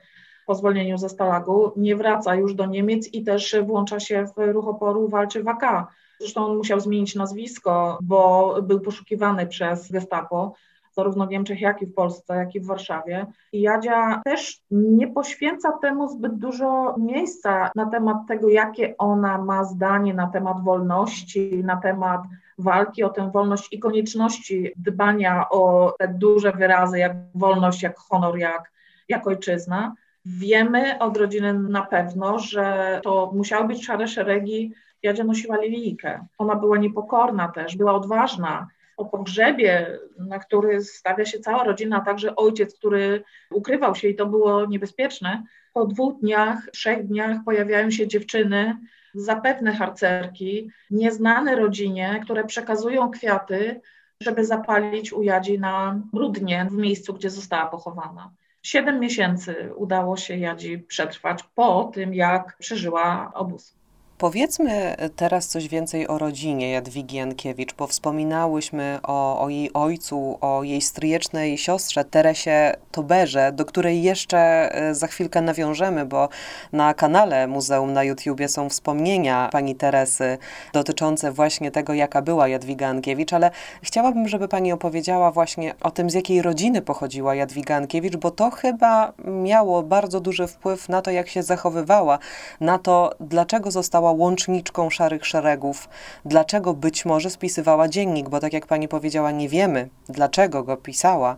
po 0.47 0.55
zwolnieniu 0.55 0.99
ze 0.99 1.09
Stalagu, 1.09 1.73
nie 1.77 1.97
wraca 1.97 2.35
już 2.35 2.55
do 2.55 2.67
Niemiec 2.67 3.09
i 3.13 3.25
też 3.25 3.57
włącza 3.63 4.01
się 4.01 4.27
w 4.37 4.53
ruch 4.53 4.69
oporu, 4.69 5.09
walczy 5.09 5.43
w 5.43 5.49
AK. 5.49 5.87
Zresztą 6.21 6.47
on 6.47 6.57
musiał 6.57 6.81
zmienić 6.81 7.15
nazwisko, 7.15 7.99
bo 8.03 8.55
był 8.63 8.81
poszukiwany 8.81 9.47
przez 9.47 9.93
gestapo 9.93 10.55
zarówno 10.97 11.27
w 11.27 11.31
Niemczech, 11.31 11.61
jak 11.61 11.83
i 11.83 11.87
w 11.87 11.95
Polsce, 11.95 12.37
jak 12.37 12.55
i 12.55 12.61
w 12.61 12.67
Warszawie. 12.67 13.27
I 13.53 13.61
Jadzia 13.61 14.21
też 14.25 14.61
nie 14.71 15.09
poświęca 15.09 15.73
temu 15.73 16.09
zbyt 16.09 16.35
dużo 16.39 16.95
miejsca 16.99 17.71
na 17.75 17.87
temat 17.87 18.17
tego, 18.29 18.49
jakie 18.49 18.97
ona 18.99 19.39
ma 19.39 19.65
zdanie 19.65 20.15
na 20.15 20.27
temat 20.27 20.65
wolności, 20.65 21.65
na 21.65 21.77
temat 21.77 22.21
walki 22.59 23.05
o 23.05 23.09
tę 23.09 23.31
wolność 23.31 23.73
i 23.73 23.79
konieczności 23.79 24.73
dbania 24.77 25.49
o 25.51 25.95
te 25.99 26.09
duże 26.09 26.53
wyrazy, 26.53 26.99
jak 26.99 27.13
wolność, 27.35 27.83
jak 27.83 27.99
honor, 27.99 28.39
jak, 28.39 28.73
jak 29.09 29.27
ojczyzna. 29.27 29.95
Wiemy 30.27 30.99
od 30.99 31.17
rodziny 31.17 31.53
na 31.55 31.83
pewno, 31.83 32.39
że 32.39 33.01
to 33.03 33.33
musiały 33.35 33.69
być 33.69 33.87
szare 33.87 34.09
szeregi. 34.09 34.73
Jadzia 35.03 35.25
nosiła 35.25 35.57
lilijkę. 35.57 36.27
Ona 36.39 36.55
była 36.55 36.79
niepokorna 36.79 37.49
też, 37.49 37.77
była 37.77 37.93
odważna 37.93 38.67
o 38.97 39.05
pogrzebie, 39.05 39.99
na 40.19 40.39
który 40.39 40.85
stawia 40.85 41.25
się 41.25 41.39
cała 41.39 41.65
rodzina, 41.65 41.97
a 41.97 42.05
także 42.05 42.37
ojciec, 42.37 42.79
który 42.79 43.25
ukrywał 43.51 43.95
się 43.95 44.09
i 44.09 44.15
to 44.15 44.27
było 44.27 44.67
niebezpieczne. 44.67 45.43
Po 45.73 45.87
dwóch 45.87 46.21
dniach, 46.21 46.71
trzech 46.73 47.07
dniach 47.07 47.39
pojawiają 47.45 47.91
się 47.91 48.09
dziewczyny, 48.09 48.77
zapewne 49.15 49.73
harcerki, 49.73 50.71
nieznane 50.91 51.57
rodzinie, 51.57 52.21
które 52.25 52.45
przekazują 52.45 53.11
kwiaty, 53.11 53.81
żeby 54.21 54.45
zapalić 54.45 55.13
u 55.13 55.23
Jadzi 55.23 55.59
na 55.59 56.01
Rudnie, 56.13 56.67
w 56.71 56.75
miejscu, 56.75 57.15
gdzie 57.15 57.31
została 57.31 57.67
pochowana. 57.67 58.31
Siedem 58.63 59.01
miesięcy 59.01 59.73
udało 59.77 60.17
się 60.17 60.37
Jadzi 60.37 60.79
przetrwać 60.79 61.43
po 61.43 61.91
tym, 61.95 62.15
jak 62.15 62.57
przeżyła 62.59 63.33
obóz. 63.35 63.76
Powiedzmy 64.19 64.97
teraz 65.17 65.49
coś 65.49 65.69
więcej 65.69 66.09
o 66.09 66.19
rodzinie 66.19 66.71
Jadwigi 66.71 67.17
Jankiewicz, 67.17 67.75
bo 67.75 67.87
wspominałyśmy 67.87 68.99
o, 69.03 69.41
o, 69.41 69.49
jej 69.49 69.73
ojcu, 69.73 70.39
o 70.41 70.63
jej 70.63 70.81
stryjecznej 70.81 71.59
siostrze 71.59 72.05
Teresie 72.05 72.75
Toberze, 72.93 73.53
do 73.53 73.65
której 73.65 74.03
jeszcze 74.03 74.39
e, 74.75 74.95
za 74.95 75.07
chwilkę 75.07 75.43
nawiążemy, 75.43 76.07
bo 76.07 76.29
na 76.73 76.95
kanale 76.95 77.47
Muzeum 77.47 77.93
na 77.93 78.05
YouTubie 78.05 78.49
są 78.49 78.69
wspomnienia 78.69 79.49
pani 79.53 79.75
Teresy 79.75 80.39
dotyczące 80.73 81.33
właśnie 81.33 81.71
tego, 81.71 81.95
jaka 81.95 82.23
była 82.23 82.49
Jadwiga 82.49 82.87
Jankiewicz, 82.87 83.33
ale 83.33 83.51
chciałabym, 83.83 84.29
żeby 84.29 84.49
pani 84.49 84.73
opowiedziała 84.73 85.33
właśnie 85.33 85.75
o 85.81 85.91
tym, 85.91 86.11
z 86.11 86.15
jakiej 86.15 86.43
rodziny 86.43 86.83
pochodziła 86.83 87.35
Jadwiga 87.35 87.75
Jankiewicz, 87.75 88.17
bo 88.17 88.31
to 88.31 88.51
chyba 88.51 89.13
miało 89.25 89.83
bardzo 89.83 90.21
duży 90.21 90.47
wpływ 90.47 90.89
na 90.89 91.03
to, 91.03 91.11
jak 91.11 91.29
się 91.29 91.43
zachowywała, 91.43 92.19
na 92.61 92.79
to, 92.79 93.15
dlaczego 93.21 93.71
została 93.71 94.06
łączniczką 94.13 94.91
szarych 94.91 95.27
szeregów, 95.27 95.89
dlaczego 96.25 96.75
być 96.75 97.05
może 97.05 97.31
spisywała 97.31 97.89
dziennik, 97.89 98.29
bo 98.29 98.41
tak 98.41 98.53
jak 98.53 98.67
pani 98.67 98.89
powiedziała, 98.89 99.31
nie 99.31 99.49
wiemy, 99.49 99.89
dlaczego 100.09 100.63
go 100.63 100.77
pisała 100.77 101.37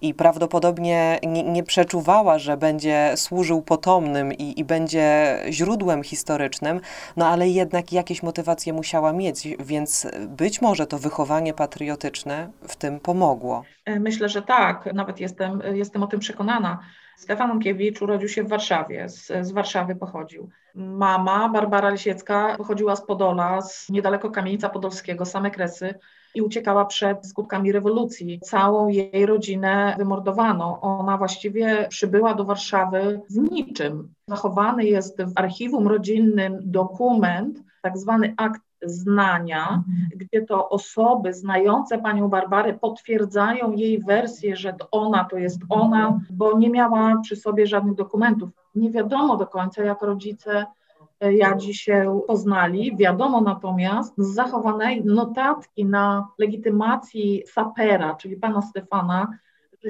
i 0.00 0.14
prawdopodobnie 0.14 1.18
nie, 1.26 1.42
nie 1.42 1.62
przeczuwała, 1.62 2.38
że 2.38 2.56
będzie 2.56 3.12
służył 3.16 3.62
potomnym 3.62 4.32
i, 4.32 4.60
i 4.60 4.64
będzie 4.64 5.38
źródłem 5.50 6.02
historycznym, 6.02 6.80
no 7.16 7.26
ale 7.26 7.48
jednak 7.48 7.92
jakieś 7.92 8.22
motywacje 8.22 8.72
musiała 8.72 9.12
mieć, 9.12 9.48
więc 9.60 10.06
być 10.28 10.62
może 10.62 10.86
to 10.86 10.98
wychowanie 10.98 11.54
patriotyczne 11.54 12.50
w 12.68 12.76
tym 12.76 13.00
pomogło. 13.00 13.62
Myślę, 14.00 14.28
że 14.28 14.42
tak, 14.42 14.94
nawet 14.94 15.20
jestem, 15.20 15.62
jestem 15.72 16.02
o 16.02 16.06
tym 16.06 16.20
przekonana. 16.20 16.78
Stefan 17.16 17.50
Ankiewicz 17.50 18.02
urodził 18.02 18.28
się 18.28 18.42
w 18.42 18.48
Warszawie, 18.48 19.08
z, 19.08 19.32
z 19.46 19.52
Warszawy 19.52 19.96
pochodził. 19.96 20.50
Mama, 20.76 21.48
Barbara 21.48 21.90
Lisiecka, 21.90 22.54
pochodziła 22.56 22.96
z 22.96 23.06
Podola, 23.06 23.62
z 23.62 23.88
niedaleko 23.90 24.30
Kamienica 24.30 24.68
Podolskiego, 24.68 25.24
same 25.24 25.50
Kresy 25.50 25.94
i 26.34 26.42
uciekała 26.42 26.84
przed 26.84 27.26
skutkami 27.26 27.72
rewolucji. 27.72 28.40
Całą 28.40 28.88
jej 28.88 29.26
rodzinę 29.26 29.94
wymordowano. 29.98 30.80
Ona 30.80 31.16
właściwie 31.18 31.86
przybyła 31.88 32.34
do 32.34 32.44
Warszawy 32.44 33.20
z 33.28 33.36
niczym. 33.36 34.12
Zachowany 34.28 34.84
jest 34.84 35.22
w 35.22 35.32
archiwum 35.36 35.88
rodzinnym 35.88 36.58
dokument, 36.62 37.62
tak 37.82 37.98
zwany 37.98 38.34
akt 38.36 38.62
znania, 38.82 39.62
mhm. 39.62 40.08
gdzie 40.16 40.42
to 40.42 40.68
osoby 40.68 41.34
znające 41.34 41.98
panią 41.98 42.28
Barbarę 42.28 42.74
potwierdzają 42.74 43.72
jej 43.72 44.02
wersję, 44.02 44.56
że 44.56 44.74
ona 44.90 45.24
to 45.24 45.36
jest 45.36 45.60
ona, 45.68 46.20
bo 46.30 46.58
nie 46.58 46.70
miała 46.70 47.20
przy 47.22 47.36
sobie 47.36 47.66
żadnych 47.66 47.94
dokumentów. 47.94 48.50
Nie 48.76 48.90
wiadomo 48.90 49.36
do 49.36 49.46
końca, 49.46 49.84
jak 49.84 50.02
rodzice 50.02 50.66
e, 51.20 51.34
Jadzi 51.34 51.74
się 51.74 52.20
poznali. 52.26 52.96
Wiadomo 52.96 53.40
natomiast 53.40 54.14
z 54.18 54.34
zachowanej 54.34 55.04
notatki 55.04 55.84
na 55.84 56.28
legitymacji 56.38 57.42
sapera, 57.46 58.14
czyli 58.14 58.36
pana 58.36 58.62
Stefana, 58.62 59.38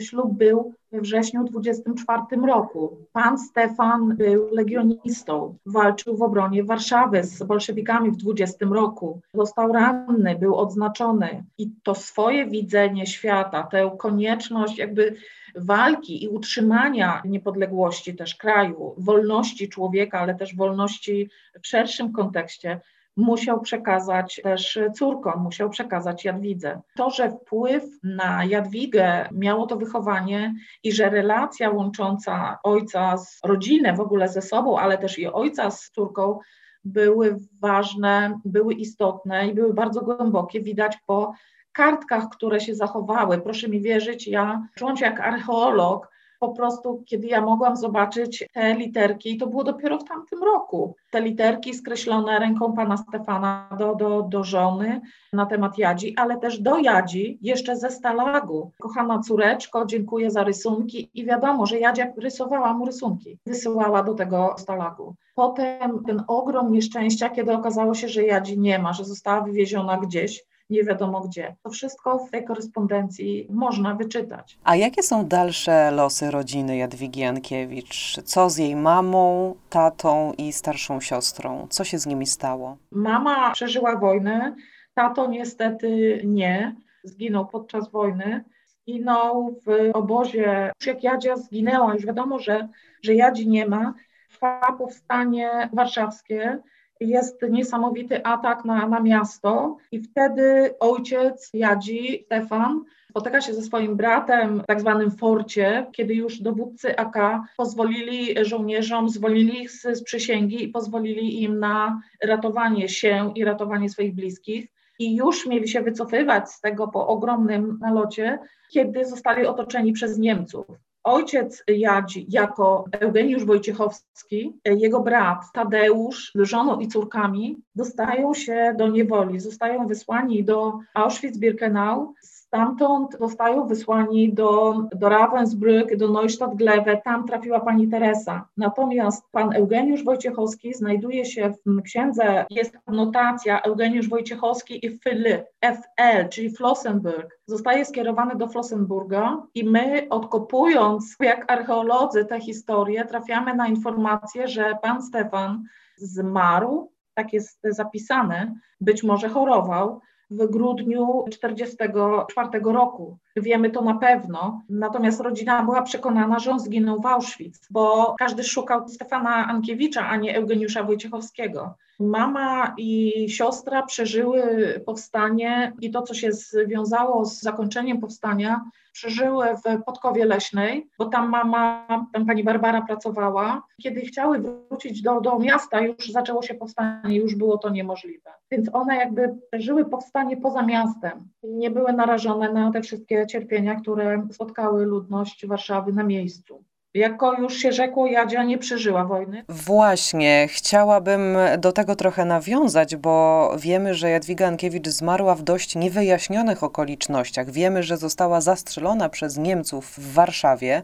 ślub 0.00 0.34
był 0.34 0.74
we 0.92 1.00
wrześniu 1.00 1.44
24 1.44 2.22
roku. 2.46 2.96
Pan 3.12 3.38
Stefan 3.38 4.16
był 4.16 4.48
legionistą, 4.54 5.56
walczył 5.66 6.16
w 6.16 6.22
obronie 6.22 6.64
Warszawy 6.64 7.24
z 7.24 7.42
bolszewikami 7.42 8.10
w 8.10 8.16
20 8.16 8.66
roku. 8.66 9.20
Został 9.34 9.72
ranny, 9.72 10.36
był 10.38 10.56
odznaczony 10.56 11.44
i 11.58 11.70
to 11.82 11.94
swoje 11.94 12.46
widzenie 12.46 13.06
świata, 13.06 13.62
tę 13.62 13.90
konieczność 13.98 14.78
jakby 14.78 15.16
walki 15.54 16.24
i 16.24 16.28
utrzymania 16.28 17.22
niepodległości 17.24 18.14
też 18.14 18.34
kraju, 18.34 18.94
wolności 18.98 19.68
człowieka, 19.68 20.20
ale 20.20 20.34
też 20.34 20.56
wolności 20.56 21.30
w 21.62 21.66
szerszym 21.66 22.12
kontekście, 22.12 22.80
musiał 23.16 23.60
przekazać 23.60 24.40
też 24.42 24.78
córkom, 24.94 25.42
musiał 25.42 25.70
przekazać 25.70 26.24
Jadwidze. 26.24 26.80
To, 26.96 27.10
że 27.10 27.30
wpływ 27.30 27.84
na 28.02 28.44
Jadwigę 28.44 29.28
miało 29.32 29.66
to 29.66 29.76
wychowanie 29.76 30.54
i 30.82 30.92
że 30.92 31.10
relacja 31.10 31.70
łącząca 31.70 32.58
ojca 32.62 33.16
z 33.18 33.40
rodzinę 33.44 33.92
w 33.92 34.00
ogóle 34.00 34.28
ze 34.28 34.42
sobą, 34.42 34.78
ale 34.78 34.98
też 34.98 35.18
i 35.18 35.26
ojca 35.26 35.70
z 35.70 35.90
córką 35.90 36.38
były 36.84 37.36
ważne, 37.60 38.40
były 38.44 38.74
istotne 38.74 39.48
i 39.48 39.54
były 39.54 39.74
bardzo 39.74 40.00
głębokie, 40.00 40.60
widać 40.60 40.98
po 41.06 41.32
kartkach, 41.72 42.28
które 42.28 42.60
się 42.60 42.74
zachowały. 42.74 43.40
Proszę 43.40 43.68
mi 43.68 43.80
wierzyć, 43.80 44.26
ja 44.26 44.68
czułam 44.74 44.96
się 44.96 45.04
jak 45.04 45.20
archeolog, 45.20 46.15
po 46.40 46.48
prostu, 46.48 47.02
kiedy 47.06 47.26
ja 47.26 47.40
mogłam 47.40 47.76
zobaczyć 47.76 48.48
te 48.52 48.74
literki, 48.74 49.36
to 49.36 49.46
było 49.46 49.64
dopiero 49.64 49.98
w 49.98 50.04
tamtym 50.04 50.42
roku. 50.42 50.94
Te 51.10 51.20
literki 51.20 51.74
skreślone 51.74 52.38
ręką 52.38 52.72
pana 52.72 52.96
Stefana 52.96 53.68
do, 53.78 53.94
do, 53.94 54.22
do 54.22 54.44
żony 54.44 55.00
na 55.32 55.46
temat 55.46 55.78
Jadzi, 55.78 56.14
ale 56.16 56.38
też 56.38 56.60
do 56.60 56.78
Jadzi 56.78 57.38
jeszcze 57.42 57.76
ze 57.76 57.90
Stalagu. 57.90 58.72
Kochana 58.80 59.18
córeczko, 59.18 59.86
dziękuję 59.86 60.30
za 60.30 60.44
rysunki 60.44 61.10
i 61.14 61.24
wiadomo, 61.24 61.66
że 61.66 61.78
Jadzia 61.78 62.06
rysowała 62.16 62.72
mu 62.72 62.86
rysunki, 62.86 63.38
wysyłała 63.46 64.02
do 64.02 64.14
tego 64.14 64.54
Stalagu. 64.58 65.14
Potem 65.34 66.04
ten 66.06 66.22
ogrom 66.28 66.72
nieszczęścia, 66.72 67.30
kiedy 67.30 67.52
okazało 67.52 67.94
się, 67.94 68.08
że 68.08 68.24
Jadzi 68.24 68.58
nie 68.58 68.78
ma, 68.78 68.92
że 68.92 69.04
została 69.04 69.40
wywieziona 69.40 69.96
gdzieś, 69.96 70.44
nie 70.70 70.84
wiadomo 70.84 71.20
gdzie. 71.20 71.56
To 71.62 71.70
wszystko 71.70 72.18
w 72.18 72.30
tej 72.30 72.44
korespondencji 72.44 73.46
można 73.50 73.94
wyczytać. 73.94 74.58
A 74.64 74.76
jakie 74.76 75.02
są 75.02 75.26
dalsze 75.26 75.90
losy 75.90 76.30
rodziny 76.30 76.76
Jadwigi 76.76 77.20
Jankiewicz? 77.20 78.20
Co 78.24 78.50
z 78.50 78.56
jej 78.56 78.76
mamą, 78.76 79.54
tatą 79.70 80.32
i 80.38 80.52
starszą 80.52 81.00
siostrą? 81.00 81.66
Co 81.70 81.84
się 81.84 81.98
z 81.98 82.06
nimi 82.06 82.26
stało? 82.26 82.76
Mama 82.90 83.50
przeżyła 83.50 83.96
wojnę, 83.96 84.56
tato 84.94 85.26
niestety 85.26 86.20
nie. 86.24 86.76
Zginął 87.04 87.46
podczas 87.46 87.90
wojny. 87.90 88.44
Zginął 88.66 89.56
w 89.66 89.90
obozie. 89.92 90.72
Już 90.80 90.86
jak 90.86 91.02
Jadzia 91.02 91.36
zginęła, 91.36 91.94
już 91.94 92.06
wiadomo, 92.06 92.38
że, 92.38 92.68
że 93.02 93.14
Jadzi 93.14 93.48
nie 93.48 93.66
ma. 93.68 93.94
Trwa 94.30 94.72
powstanie 94.78 95.70
warszawskie 95.72 96.58
jest 97.00 97.42
niesamowity 97.50 98.24
atak 98.24 98.64
na, 98.64 98.88
na 98.88 99.00
miasto 99.00 99.76
i 99.92 100.00
wtedy 100.02 100.74
ojciec 100.80 101.50
Jadzi, 101.54 102.22
Stefan, 102.26 102.84
spotyka 103.10 103.40
się 103.40 103.54
ze 103.54 103.62
swoim 103.62 103.96
bratem 103.96 104.60
w 104.60 104.66
tak 104.66 104.80
zwanym 104.80 105.10
forcie, 105.10 105.86
kiedy 105.92 106.14
już 106.14 106.40
dowódcy 106.40 106.96
AK 106.96 107.16
pozwolili 107.56 108.44
żołnierzom, 108.44 109.08
zwolnili 109.08 109.62
ich 109.62 109.70
z, 109.70 109.82
z 109.82 110.02
przysięgi 110.02 110.64
i 110.64 110.68
pozwolili 110.68 111.42
im 111.42 111.58
na 111.58 112.00
ratowanie 112.22 112.88
się 112.88 113.32
i 113.34 113.44
ratowanie 113.44 113.88
swoich 113.88 114.14
bliskich. 114.14 114.68
I 114.98 115.16
już 115.16 115.46
mieli 115.46 115.68
się 115.68 115.80
wycofywać 115.80 116.50
z 116.50 116.60
tego 116.60 116.88
po 116.88 117.06
ogromnym 117.06 117.78
nalocie, 117.80 118.38
kiedy 118.72 119.04
zostali 119.04 119.46
otoczeni 119.46 119.92
przez 119.92 120.18
Niemców. 120.18 120.66
Ojciec 121.06 121.62
Jadzi 121.68 122.26
jako 122.28 122.84
Eugeniusz 123.00 123.44
Wojciechowski, 123.44 124.60
jego 124.64 125.00
brat 125.00 125.38
Tadeusz 125.52 126.32
z 126.34 126.40
żoną 126.40 126.80
i 126.80 126.88
córkami 126.88 127.56
dostają 127.74 128.34
się 128.34 128.74
do 128.78 128.88
niewoli, 128.88 129.40
zostają 129.40 129.86
wysłani 129.86 130.44
do 130.44 130.78
Auschwitz-Birkenau 130.94 132.12
Stamtąd 132.56 133.16
zostają 133.20 133.66
wysłani 133.66 134.32
do, 134.32 134.74
do 134.94 135.08
Ravensbrück, 135.08 135.96
do 135.96 136.08
Neustadt-Glewe, 136.08 137.02
tam 137.04 137.26
trafiła 137.26 137.60
pani 137.60 137.88
Teresa. 137.88 138.48
Natomiast 138.56 139.30
pan 139.32 139.52
Eugeniusz 139.52 140.04
Wojciechowski 140.04 140.74
znajduje 140.74 141.24
się 141.24 141.52
w 141.66 141.82
księdze, 141.82 142.44
jest 142.50 142.78
notacja 142.86 143.62
Eugeniusz 143.62 144.08
Wojciechowski 144.08 144.86
i 144.86 144.98
FL, 144.98 145.24
FL, 145.60 146.28
czyli 146.30 146.50
Flossenburg. 146.50 147.38
Zostaje 147.46 147.84
skierowany 147.84 148.36
do 148.36 148.48
Flossenburga 148.48 149.42
i 149.54 149.64
my 149.64 150.06
odkopując 150.10 151.16
jak 151.20 151.52
archeolodzy 151.52 152.24
tę 152.24 152.40
historię 152.40 153.04
trafiamy 153.04 153.54
na 153.54 153.68
informację, 153.68 154.48
że 154.48 154.78
pan 154.82 155.02
Stefan 155.02 155.64
zmarł, 155.96 156.90
tak 157.14 157.32
jest 157.32 157.60
zapisane, 157.64 158.54
być 158.80 159.02
może 159.02 159.28
chorował, 159.28 160.00
w 160.30 160.46
grudniu 160.50 161.24
1944 161.30 162.48
roku. 162.64 163.18
Wiemy 163.36 163.70
to 163.70 163.82
na 163.82 163.94
pewno. 163.94 164.62
Natomiast 164.68 165.20
rodzina 165.20 165.62
była 165.62 165.82
przekonana, 165.82 166.38
że 166.38 166.50
on 166.50 166.60
zginął 166.60 167.00
w 167.00 167.06
Auschwitz, 167.06 167.60
bo 167.70 168.14
każdy 168.18 168.44
szukał 168.44 168.88
Stefana 168.88 169.46
Ankiewicza, 169.48 170.08
a 170.08 170.16
nie 170.16 170.36
Eugeniusza 170.36 170.82
Wojciechowskiego. 170.82 171.74
Mama 172.00 172.74
i 172.78 173.26
siostra 173.30 173.82
przeżyły 173.82 174.42
powstanie 174.86 175.72
i 175.80 175.90
to, 175.90 176.02
co 176.02 176.14
się 176.14 176.32
związało 176.32 177.24
z 177.24 177.40
zakończeniem 177.40 178.00
powstania, 178.00 178.60
przeżyły 178.92 179.46
w 179.46 179.84
Podkowie 179.84 180.24
Leśnej, 180.24 180.88
bo 180.98 181.04
tam 181.04 181.28
mama, 181.28 181.86
tam 182.12 182.26
pani 182.26 182.44
Barbara 182.44 182.82
pracowała. 182.82 183.62
Kiedy 183.82 184.00
chciały 184.00 184.38
wrócić 184.38 185.02
do, 185.02 185.20
do 185.20 185.38
miasta, 185.38 185.80
już 185.80 186.10
zaczęło 186.10 186.42
się 186.42 186.54
powstanie, 186.54 187.16
już 187.16 187.34
było 187.34 187.58
to 187.58 187.70
niemożliwe. 187.70 188.30
Więc 188.50 188.74
one 188.74 188.96
jakby 188.96 189.36
przeżyły 189.50 189.84
powstanie 189.84 190.36
poza 190.36 190.62
miastem. 190.62 191.28
Nie 191.42 191.70
były 191.70 191.92
narażone 191.92 192.52
na 192.52 192.72
te 192.72 192.82
wszystkie 192.82 193.26
cierpienia, 193.26 193.74
które 193.74 194.26
spotkały 194.32 194.86
ludność 194.86 195.46
Warszawy 195.46 195.92
na 195.92 196.02
miejscu. 196.02 196.64
Jako 196.96 197.40
już 197.40 197.56
się 197.56 197.72
rzekło, 197.72 198.06
Jadzia 198.06 198.44
nie 198.44 198.58
przeżyła 198.58 199.04
wojny. 199.04 199.44
Właśnie, 199.48 200.48
chciałabym 200.50 201.36
do 201.58 201.72
tego 201.72 201.96
trochę 201.96 202.24
nawiązać, 202.24 202.96
bo 202.96 203.50
wiemy, 203.58 203.94
że 203.94 204.10
Jadwiga 204.10 204.46
Ankiewicz 204.46 204.88
zmarła 204.88 205.34
w 205.34 205.42
dość 205.42 205.74
niewyjaśnionych 205.74 206.62
okolicznościach. 206.62 207.50
Wiemy, 207.50 207.82
że 207.82 207.96
została 207.96 208.40
zastrzelona 208.40 209.08
przez 209.08 209.36
Niemców 209.36 209.86
w 209.98 210.12
Warszawie 210.14 210.82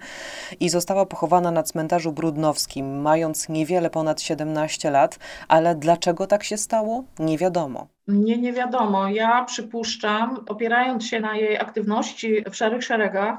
i 0.60 0.68
została 0.68 1.06
pochowana 1.06 1.50
na 1.50 1.62
cmentarzu 1.62 2.12
brudnowskim, 2.12 3.00
mając 3.00 3.48
niewiele 3.48 3.90
ponad 3.90 4.20
17 4.20 4.90
lat, 4.90 5.18
ale 5.48 5.74
dlaczego 5.74 6.26
tak 6.26 6.44
się 6.44 6.56
stało? 6.56 7.04
Nie 7.18 7.38
wiadomo. 7.38 7.86
Nie, 8.08 8.38
nie 8.38 8.52
wiadomo. 8.52 9.08
Ja 9.08 9.44
przypuszczam, 9.44 10.44
opierając 10.48 11.06
się 11.06 11.20
na 11.20 11.36
jej 11.36 11.58
aktywności 11.58 12.44
w 12.50 12.56
szarych 12.56 12.84
szeregach, 12.84 13.38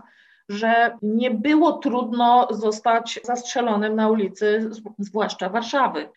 że 0.49 0.97
nie 1.01 1.31
było 1.31 1.71
trudno 1.71 2.47
zostać 2.51 3.19
zastrzelonym 3.23 3.95
na 3.95 4.09
ulicy, 4.09 4.69
zwłaszcza 4.99 5.49
Warszawy. 5.49 6.09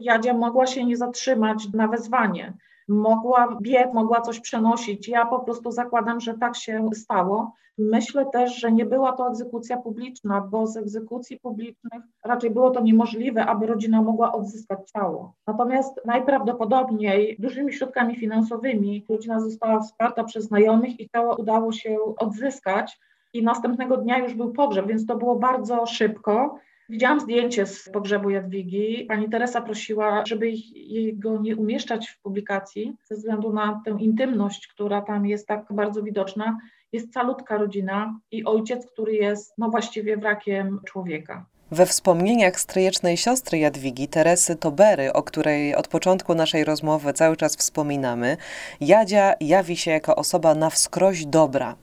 Jadzia 0.00 0.34
mogła 0.34 0.66
się 0.66 0.84
nie 0.84 0.96
zatrzymać 0.96 1.72
na 1.72 1.88
wezwanie, 1.88 2.54
mogła 2.88 3.56
biec, 3.62 3.94
mogła 3.94 4.20
coś 4.20 4.40
przenosić. 4.40 5.08
Ja 5.08 5.26
po 5.26 5.40
prostu 5.40 5.72
zakładam, 5.72 6.20
że 6.20 6.34
tak 6.34 6.56
się 6.56 6.88
stało. 6.94 7.52
Myślę 7.78 8.26
też, 8.32 8.60
że 8.60 8.72
nie 8.72 8.86
była 8.86 9.12
to 9.12 9.28
egzekucja 9.28 9.76
publiczna, 9.76 10.40
bo 10.40 10.66
z 10.66 10.76
egzekucji 10.76 11.40
publicznych 11.40 12.02
raczej 12.24 12.50
było 12.50 12.70
to 12.70 12.80
niemożliwe, 12.80 13.46
aby 13.46 13.66
rodzina 13.66 14.02
mogła 14.02 14.32
odzyskać 14.32 14.90
ciało. 14.90 15.34
Natomiast 15.46 16.00
najprawdopodobniej 16.04 17.36
dużymi 17.38 17.72
środkami 17.72 18.16
finansowymi 18.16 19.06
rodzina 19.08 19.40
została 19.40 19.80
wsparta 19.80 20.24
przez 20.24 20.44
znajomych 20.44 21.00
i 21.00 21.08
ciało 21.08 21.36
udało 21.36 21.72
się 21.72 21.96
odzyskać 22.18 23.00
i 23.32 23.42
następnego 23.42 23.96
dnia 23.96 24.18
już 24.18 24.34
był 24.34 24.52
pogrzeb, 24.52 24.86
więc 24.86 25.06
to 25.06 25.16
było 25.16 25.36
bardzo 25.36 25.86
szybko. 25.86 26.58
Widziałam 26.88 27.20
zdjęcie 27.20 27.66
z 27.66 27.88
pogrzebu 27.88 28.30
Jadwigi. 28.30 29.04
Pani 29.08 29.28
Teresa 29.28 29.60
prosiła, 29.60 30.24
żeby 30.26 30.50
jej 30.74 31.18
go 31.18 31.38
nie 31.40 31.56
umieszczać 31.56 32.08
w 32.08 32.20
publikacji 32.20 32.96
ze 33.04 33.14
względu 33.14 33.52
na 33.52 33.82
tę 33.84 33.96
intymność, 34.00 34.66
która 34.66 35.02
tam 35.02 35.26
jest 35.26 35.46
tak 35.46 35.66
bardzo 35.70 36.02
widoczna. 36.02 36.58
Jest 36.92 37.12
calutka 37.12 37.58
rodzina 37.58 38.20
i 38.30 38.44
ojciec, 38.44 38.86
który 38.86 39.12
jest 39.12 39.58
no 39.58 39.70
właściwie 39.70 40.16
wrakiem 40.16 40.80
człowieka. 40.84 41.46
We 41.72 41.86
wspomnieniach 41.86 42.60
stryjecznej 42.60 43.16
siostry 43.16 43.58
Jadwigi, 43.58 44.08
Teresy 44.08 44.56
Tobery, 44.56 45.12
o 45.12 45.22
której 45.22 45.74
od 45.74 45.88
początku 45.88 46.34
naszej 46.34 46.64
rozmowy 46.64 47.12
cały 47.12 47.36
czas 47.36 47.56
wspominamy, 47.56 48.36
Jadzia 48.80 49.34
jawi 49.40 49.76
się 49.76 49.90
jako 49.90 50.16
osoba 50.16 50.54
na 50.54 50.70
wskroś 50.70 51.26
dobra. 51.26 51.76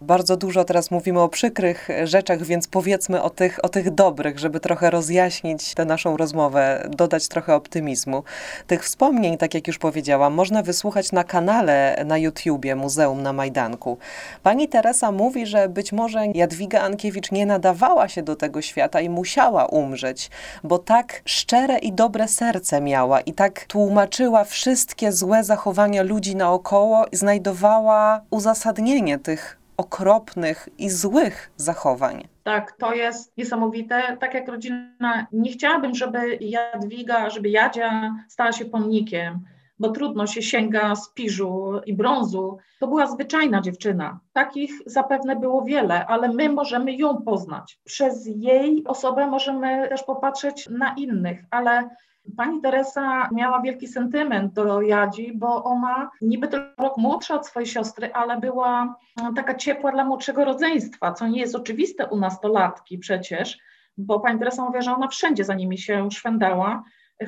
Bardzo 0.00 0.36
dużo 0.36 0.64
teraz 0.64 0.90
mówimy 0.90 1.20
o 1.20 1.28
przykrych 1.28 1.88
rzeczach, 2.04 2.42
więc 2.42 2.68
powiedzmy 2.68 3.22
o 3.22 3.30
tych, 3.30 3.64
o 3.64 3.68
tych 3.68 3.90
dobrych, 3.90 4.38
żeby 4.38 4.60
trochę 4.60 4.90
rozjaśnić 4.90 5.74
tę 5.74 5.84
naszą 5.84 6.16
rozmowę, 6.16 6.88
dodać 6.96 7.28
trochę 7.28 7.54
optymizmu. 7.54 8.22
Tych 8.66 8.84
wspomnień, 8.84 9.38
tak 9.38 9.54
jak 9.54 9.66
już 9.66 9.78
powiedziałam, 9.78 10.34
można 10.34 10.62
wysłuchać 10.62 11.12
na 11.12 11.24
kanale 11.24 12.02
na 12.06 12.18
YouTubie 12.18 12.76
Muzeum 12.76 13.22
na 13.22 13.32
Majdanku. 13.32 13.98
Pani 14.42 14.68
Teresa 14.68 15.12
mówi, 15.12 15.46
że 15.46 15.68
być 15.68 15.92
może 15.92 16.26
Jadwiga 16.34 16.80
Ankiewicz 16.80 17.32
nie 17.32 17.46
nadawała 17.46 18.08
się 18.08 18.22
do 18.22 18.36
tego 18.36 18.62
świata 18.62 19.00
i 19.00 19.08
musiała 19.30 19.66
umrzeć, 19.66 20.30
bo 20.64 20.78
tak 20.78 21.22
szczere 21.24 21.78
i 21.78 21.92
dobre 21.92 22.28
serce 22.28 22.80
miała 22.80 23.20
i 23.20 23.32
tak 23.32 23.64
tłumaczyła 23.64 24.44
wszystkie 24.44 25.12
złe 25.12 25.44
zachowania 25.44 26.02
ludzi 26.02 26.36
naokoło 26.36 27.06
i 27.12 27.16
znajdowała 27.16 28.20
uzasadnienie 28.30 29.18
tych 29.18 29.58
okropnych 29.76 30.68
i 30.78 30.90
złych 30.90 31.50
zachowań. 31.56 32.28
Tak, 32.42 32.72
to 32.72 32.94
jest 32.94 33.36
niesamowite. 33.36 34.16
Tak 34.20 34.34
jak 34.34 34.48
rodzina, 34.48 35.26
nie 35.32 35.52
chciałabym, 35.52 35.94
żeby 35.94 36.38
Jadwiga, 36.40 37.30
żeby 37.30 37.48
Jadzia 37.48 38.14
stała 38.28 38.52
się 38.52 38.64
pomnikiem, 38.64 39.40
bo 39.80 39.90
trudno 39.90 40.26
się 40.26 40.42
sięga 40.42 40.94
z 40.96 41.12
piżu 41.12 41.80
i 41.86 41.94
brązu. 41.94 42.58
To 42.80 42.86
była 42.86 43.06
zwyczajna 43.06 43.60
dziewczyna. 43.60 44.20
Takich 44.32 44.70
zapewne 44.86 45.36
było 45.36 45.62
wiele, 45.62 46.06
ale 46.06 46.28
my 46.28 46.48
możemy 46.48 46.92
ją 46.92 47.22
poznać. 47.22 47.80
Przez 47.84 48.26
jej 48.26 48.84
osobę 48.86 49.26
możemy 49.26 49.88
też 49.88 50.02
popatrzeć 50.02 50.68
na 50.68 50.94
innych, 50.94 51.44
ale 51.50 51.90
Pani 52.36 52.60
Teresa 52.60 53.28
miała 53.32 53.60
wielki 53.60 53.88
sentyment 53.88 54.52
do 54.52 54.82
Jadzi, 54.82 55.32
bo 55.34 55.64
ona 55.64 56.10
niby 56.20 56.48
tylko 56.48 56.82
rok 56.82 56.96
młodsza 56.96 57.34
od 57.34 57.46
swojej 57.46 57.66
siostry, 57.66 58.12
ale 58.12 58.40
była 58.40 58.94
no, 59.16 59.32
taka 59.32 59.54
ciepła 59.54 59.92
dla 59.92 60.04
młodszego 60.04 60.44
rodzeństwa, 60.44 61.12
co 61.12 61.28
nie 61.28 61.40
jest 61.40 61.54
oczywiste 61.54 62.06
u 62.06 62.16
nastolatki 62.16 62.98
przecież, 62.98 63.58
bo 63.96 64.20
pani 64.20 64.38
Teresa 64.38 64.64
mówiła, 64.64 64.82
że 64.82 64.94
ona 64.94 65.08
wszędzie 65.08 65.44
za 65.44 65.54
nimi 65.54 65.78
się 65.78 66.10
szwendała, 66.10 66.82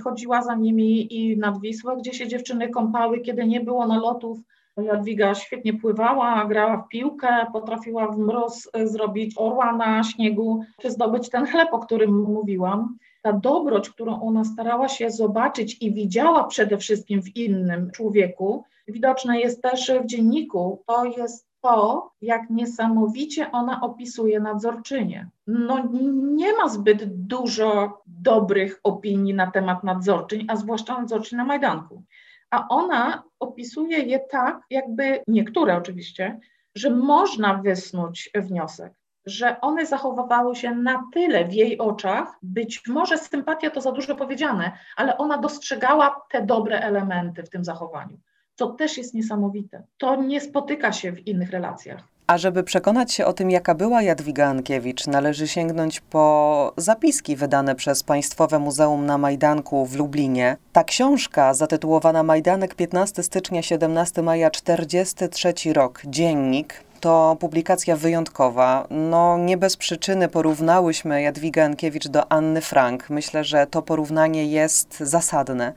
chodziła 0.05 0.43
za 0.43 0.55
nimi 0.55 1.15
i 1.15 1.39
nad 1.39 1.61
Wisłę, 1.61 1.97
gdzie 1.97 2.15
się 2.15 2.29
dziewczyny 2.29 2.69
kąpały, 2.69 3.21
kiedy 3.21 3.47
nie 3.47 3.61
było 3.61 3.87
nalotów. 3.87 4.39
Jadwiga 4.77 5.35
świetnie 5.35 5.75
pływała, 5.75 6.45
grała 6.45 6.77
w 6.77 6.89
piłkę, 6.89 7.29
potrafiła 7.53 8.09
w 8.09 8.19
mróz 8.19 8.71
zrobić 8.85 9.35
orła 9.37 9.77
na 9.77 10.05
śniegu, 10.05 10.65
czy 10.81 10.91
zdobyć 10.91 11.31
ten 11.31 11.47
chleb, 11.47 11.69
o 11.73 11.79
którym 11.79 12.23
mówiłam 12.23 12.97
ta 13.23 13.33
dobroć, 13.33 13.91
którą 13.91 14.23
ona 14.23 14.45
starała 14.45 14.89
się 14.89 15.11
zobaczyć 15.11 15.77
i 15.81 15.93
widziała 15.93 16.45
przede 16.45 16.79
wszystkim 16.79 17.23
w 17.23 17.37
innym 17.37 17.91
człowieku, 17.91 18.65
widoczne 18.89 19.41
jest 19.41 19.63
też 19.63 19.93
w 20.03 20.07
dzienniku. 20.07 20.83
To 20.87 21.05
jest 21.05 21.52
to, 21.63 22.11
jak 22.21 22.51
niesamowicie 22.51 23.53
ona 23.53 23.81
opisuje 23.81 24.41
nadzorczynię. 24.41 25.29
No, 25.47 25.89
nie 26.23 26.57
ma 26.57 26.69
zbyt 26.69 27.27
dużo 27.27 28.03
dobrych 28.07 28.81
opinii 28.85 29.35
na 29.35 29.51
temat 29.51 29.85
nadzorczyń, 29.85 30.47
a 30.49 30.57
zwłaszcza 30.57 31.01
nadzorczyń 31.01 31.39
na 31.39 31.45
Majdanku. 31.45 32.03
A 32.51 32.69
ona 32.69 33.23
opisuje 33.41 33.99
je 33.99 34.21
tak, 34.21 34.61
jakby 34.71 35.23
niektóre 35.29 35.77
oczywiście, 35.77 36.41
że 36.75 36.91
można 36.91 37.55
wysnuć 37.55 38.31
wniosek 38.35 38.93
że 39.27 39.61
one 39.61 39.87
zachowywały 39.87 40.57
się 40.57 40.75
na 40.75 41.05
tyle 41.13 41.45
w 41.45 41.55
jej 41.55 41.79
oczach, 41.79 42.39
być 42.43 42.87
może 42.87 43.19
sympatia 43.19 43.71
to 43.71 43.81
za 43.81 43.93
dużo 43.93 44.17
powiedziane, 44.17 44.73
ale 44.97 45.19
ona 45.19 45.39
dostrzegała 45.39 46.23
te 46.31 46.43
dobre 46.43 46.81
elementy 46.81 47.43
w 47.43 47.51
tym 47.51 47.65
zachowaniu, 47.65 48.19
co 48.63 48.69
też 48.69 48.99
jest 48.99 49.15
niesamowite. 49.15 49.83
To 49.99 50.17
nie 50.17 50.41
spotyka 50.41 50.93
się 50.93 51.13
w 51.13 51.27
innych 51.27 51.51
relacjach. 51.51 52.05
A 52.27 52.39
żeby 52.39 52.63
przekonać 52.63 53.13
się 53.13 53.27
o 53.27 53.33
tym, 53.33 53.51
jaka 53.51 53.75
była 53.75 54.03
Jadwiga 54.03 54.47
Ankiewicz, 54.47 55.07
należy 55.07 55.49
sięgnąć 55.49 56.01
po 56.01 56.73
zapiski 56.77 57.37
wydane 57.37 57.75
przez 57.75 58.03
Państwowe 58.03 58.59
Muzeum 58.59 59.07
na 59.07 59.19
Majdanku 59.19 59.87
w 59.87 59.97
Lublinie. 59.97 60.57
Ta 60.73 60.85
książka, 60.85 61.55
zatytułowana 61.55 62.23
Majdanek 62.23 62.75
15 62.75 63.23
stycznia 63.23 63.63
17 63.63 64.23
maja 64.23 64.51
43 64.51 65.73
rok, 65.73 66.03
dziennik, 66.05 66.75
to 67.01 67.37
publikacja 67.41 67.97
wyjątkowa. 67.97 68.87
No, 68.91 69.39
nie 69.39 69.57
bez 69.57 69.77
przyczyny 69.77 70.29
porównałyśmy 70.29 71.23
Jadwigę 71.23 71.65
Ankiewicz 71.65 72.09
do 72.09 72.33
Anny 72.33 72.61
Frank. 72.61 73.11
Myślę, 73.11 73.45
że 73.45 73.67
to 73.67 73.83
porównanie 73.83 74.47
jest 74.47 75.01
zasadne. 75.01 75.73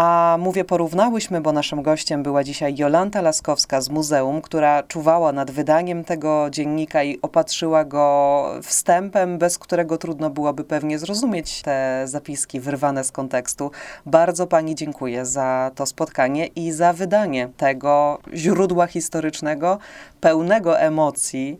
A 0.00 0.36
mówię 0.40 0.64
porównałyśmy, 0.64 1.40
bo 1.40 1.52
naszym 1.52 1.82
gościem 1.82 2.22
była 2.22 2.44
dzisiaj 2.44 2.74
Jolanta 2.76 3.20
Laskowska 3.20 3.80
z 3.80 3.88
muzeum, 3.88 4.42
która 4.42 4.82
czuwała 4.82 5.32
nad 5.32 5.50
wydaniem 5.50 6.04
tego 6.04 6.50
dziennika 6.50 7.02
i 7.02 7.18
opatrzyła 7.22 7.84
go 7.84 8.44
wstępem, 8.62 9.38
bez 9.38 9.58
którego 9.58 9.98
trudno 9.98 10.30
byłoby 10.30 10.64
pewnie 10.64 10.98
zrozumieć 10.98 11.62
te 11.62 12.02
zapiski 12.04 12.60
wyrwane 12.60 13.04
z 13.04 13.12
kontekstu. 13.12 13.70
Bardzo 14.06 14.46
pani 14.46 14.74
dziękuję 14.74 15.26
za 15.26 15.70
to 15.74 15.86
spotkanie 15.86 16.46
i 16.46 16.72
za 16.72 16.92
wydanie 16.92 17.48
tego 17.56 18.18
źródła 18.34 18.86
historycznego, 18.86 19.78
pełnego 20.20 20.80
emocji 20.80 21.58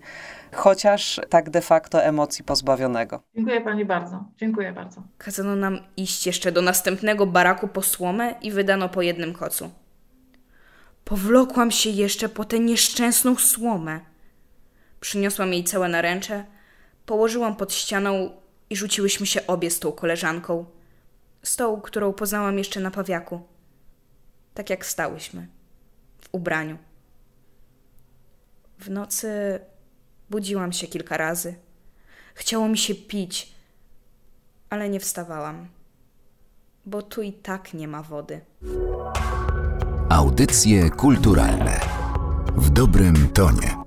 chociaż 0.52 1.20
tak 1.28 1.50
de 1.50 1.60
facto 1.60 2.02
emocji 2.02 2.44
pozbawionego. 2.44 3.22
Dziękuję 3.34 3.60
pani 3.60 3.84
bardzo. 3.84 4.24
Dziękuję 4.36 4.72
bardzo. 4.72 5.02
Kazano 5.18 5.56
nam 5.56 5.78
iść 5.96 6.26
jeszcze 6.26 6.52
do 6.52 6.62
następnego 6.62 7.26
baraku 7.26 7.68
po 7.68 7.82
słomę 7.82 8.34
i 8.42 8.50
wydano 8.50 8.88
po 8.88 9.02
jednym 9.02 9.32
kocu. 9.34 9.70
Powlokłam 11.04 11.70
się 11.70 11.90
jeszcze 11.90 12.28
po 12.28 12.44
tę 12.44 12.58
nieszczęsną 12.58 13.36
słomę. 13.36 14.00
Przyniosłam 15.00 15.52
jej 15.52 15.64
całe 15.64 15.88
naręcze, 15.88 16.44
położyłam 17.06 17.56
pod 17.56 17.72
ścianą 17.72 18.30
i 18.70 18.76
rzuciłyśmy 18.76 19.26
się 19.26 19.46
obie 19.46 19.70
z 19.70 19.80
tą 19.80 19.92
koleżanką. 19.92 20.64
Z 21.42 21.56
tą, 21.56 21.80
którą 21.80 22.12
poznałam 22.12 22.58
jeszcze 22.58 22.80
na 22.80 22.90
pawiaku. 22.90 23.40
Tak 24.54 24.70
jak 24.70 24.86
stałyśmy. 24.86 25.46
W 26.20 26.28
ubraniu. 26.32 26.78
W 28.78 28.90
nocy 28.90 29.60
budziłam 30.30 30.72
się 30.72 30.86
kilka 30.86 31.16
razy. 31.16 31.54
Chciało 32.34 32.68
mi 32.68 32.78
się 32.78 32.94
pić, 32.94 33.52
ale 34.70 34.88
nie 34.88 35.00
wstawałam, 35.00 35.68
bo 36.86 37.02
tu 37.02 37.22
i 37.22 37.32
tak 37.32 37.74
nie 37.74 37.88
ma 37.88 38.02
wody. 38.02 38.40
Audycje 40.10 40.90
kulturalne 40.90 41.80
w 42.56 42.70
dobrym 42.70 43.28
tonie. 43.28 43.77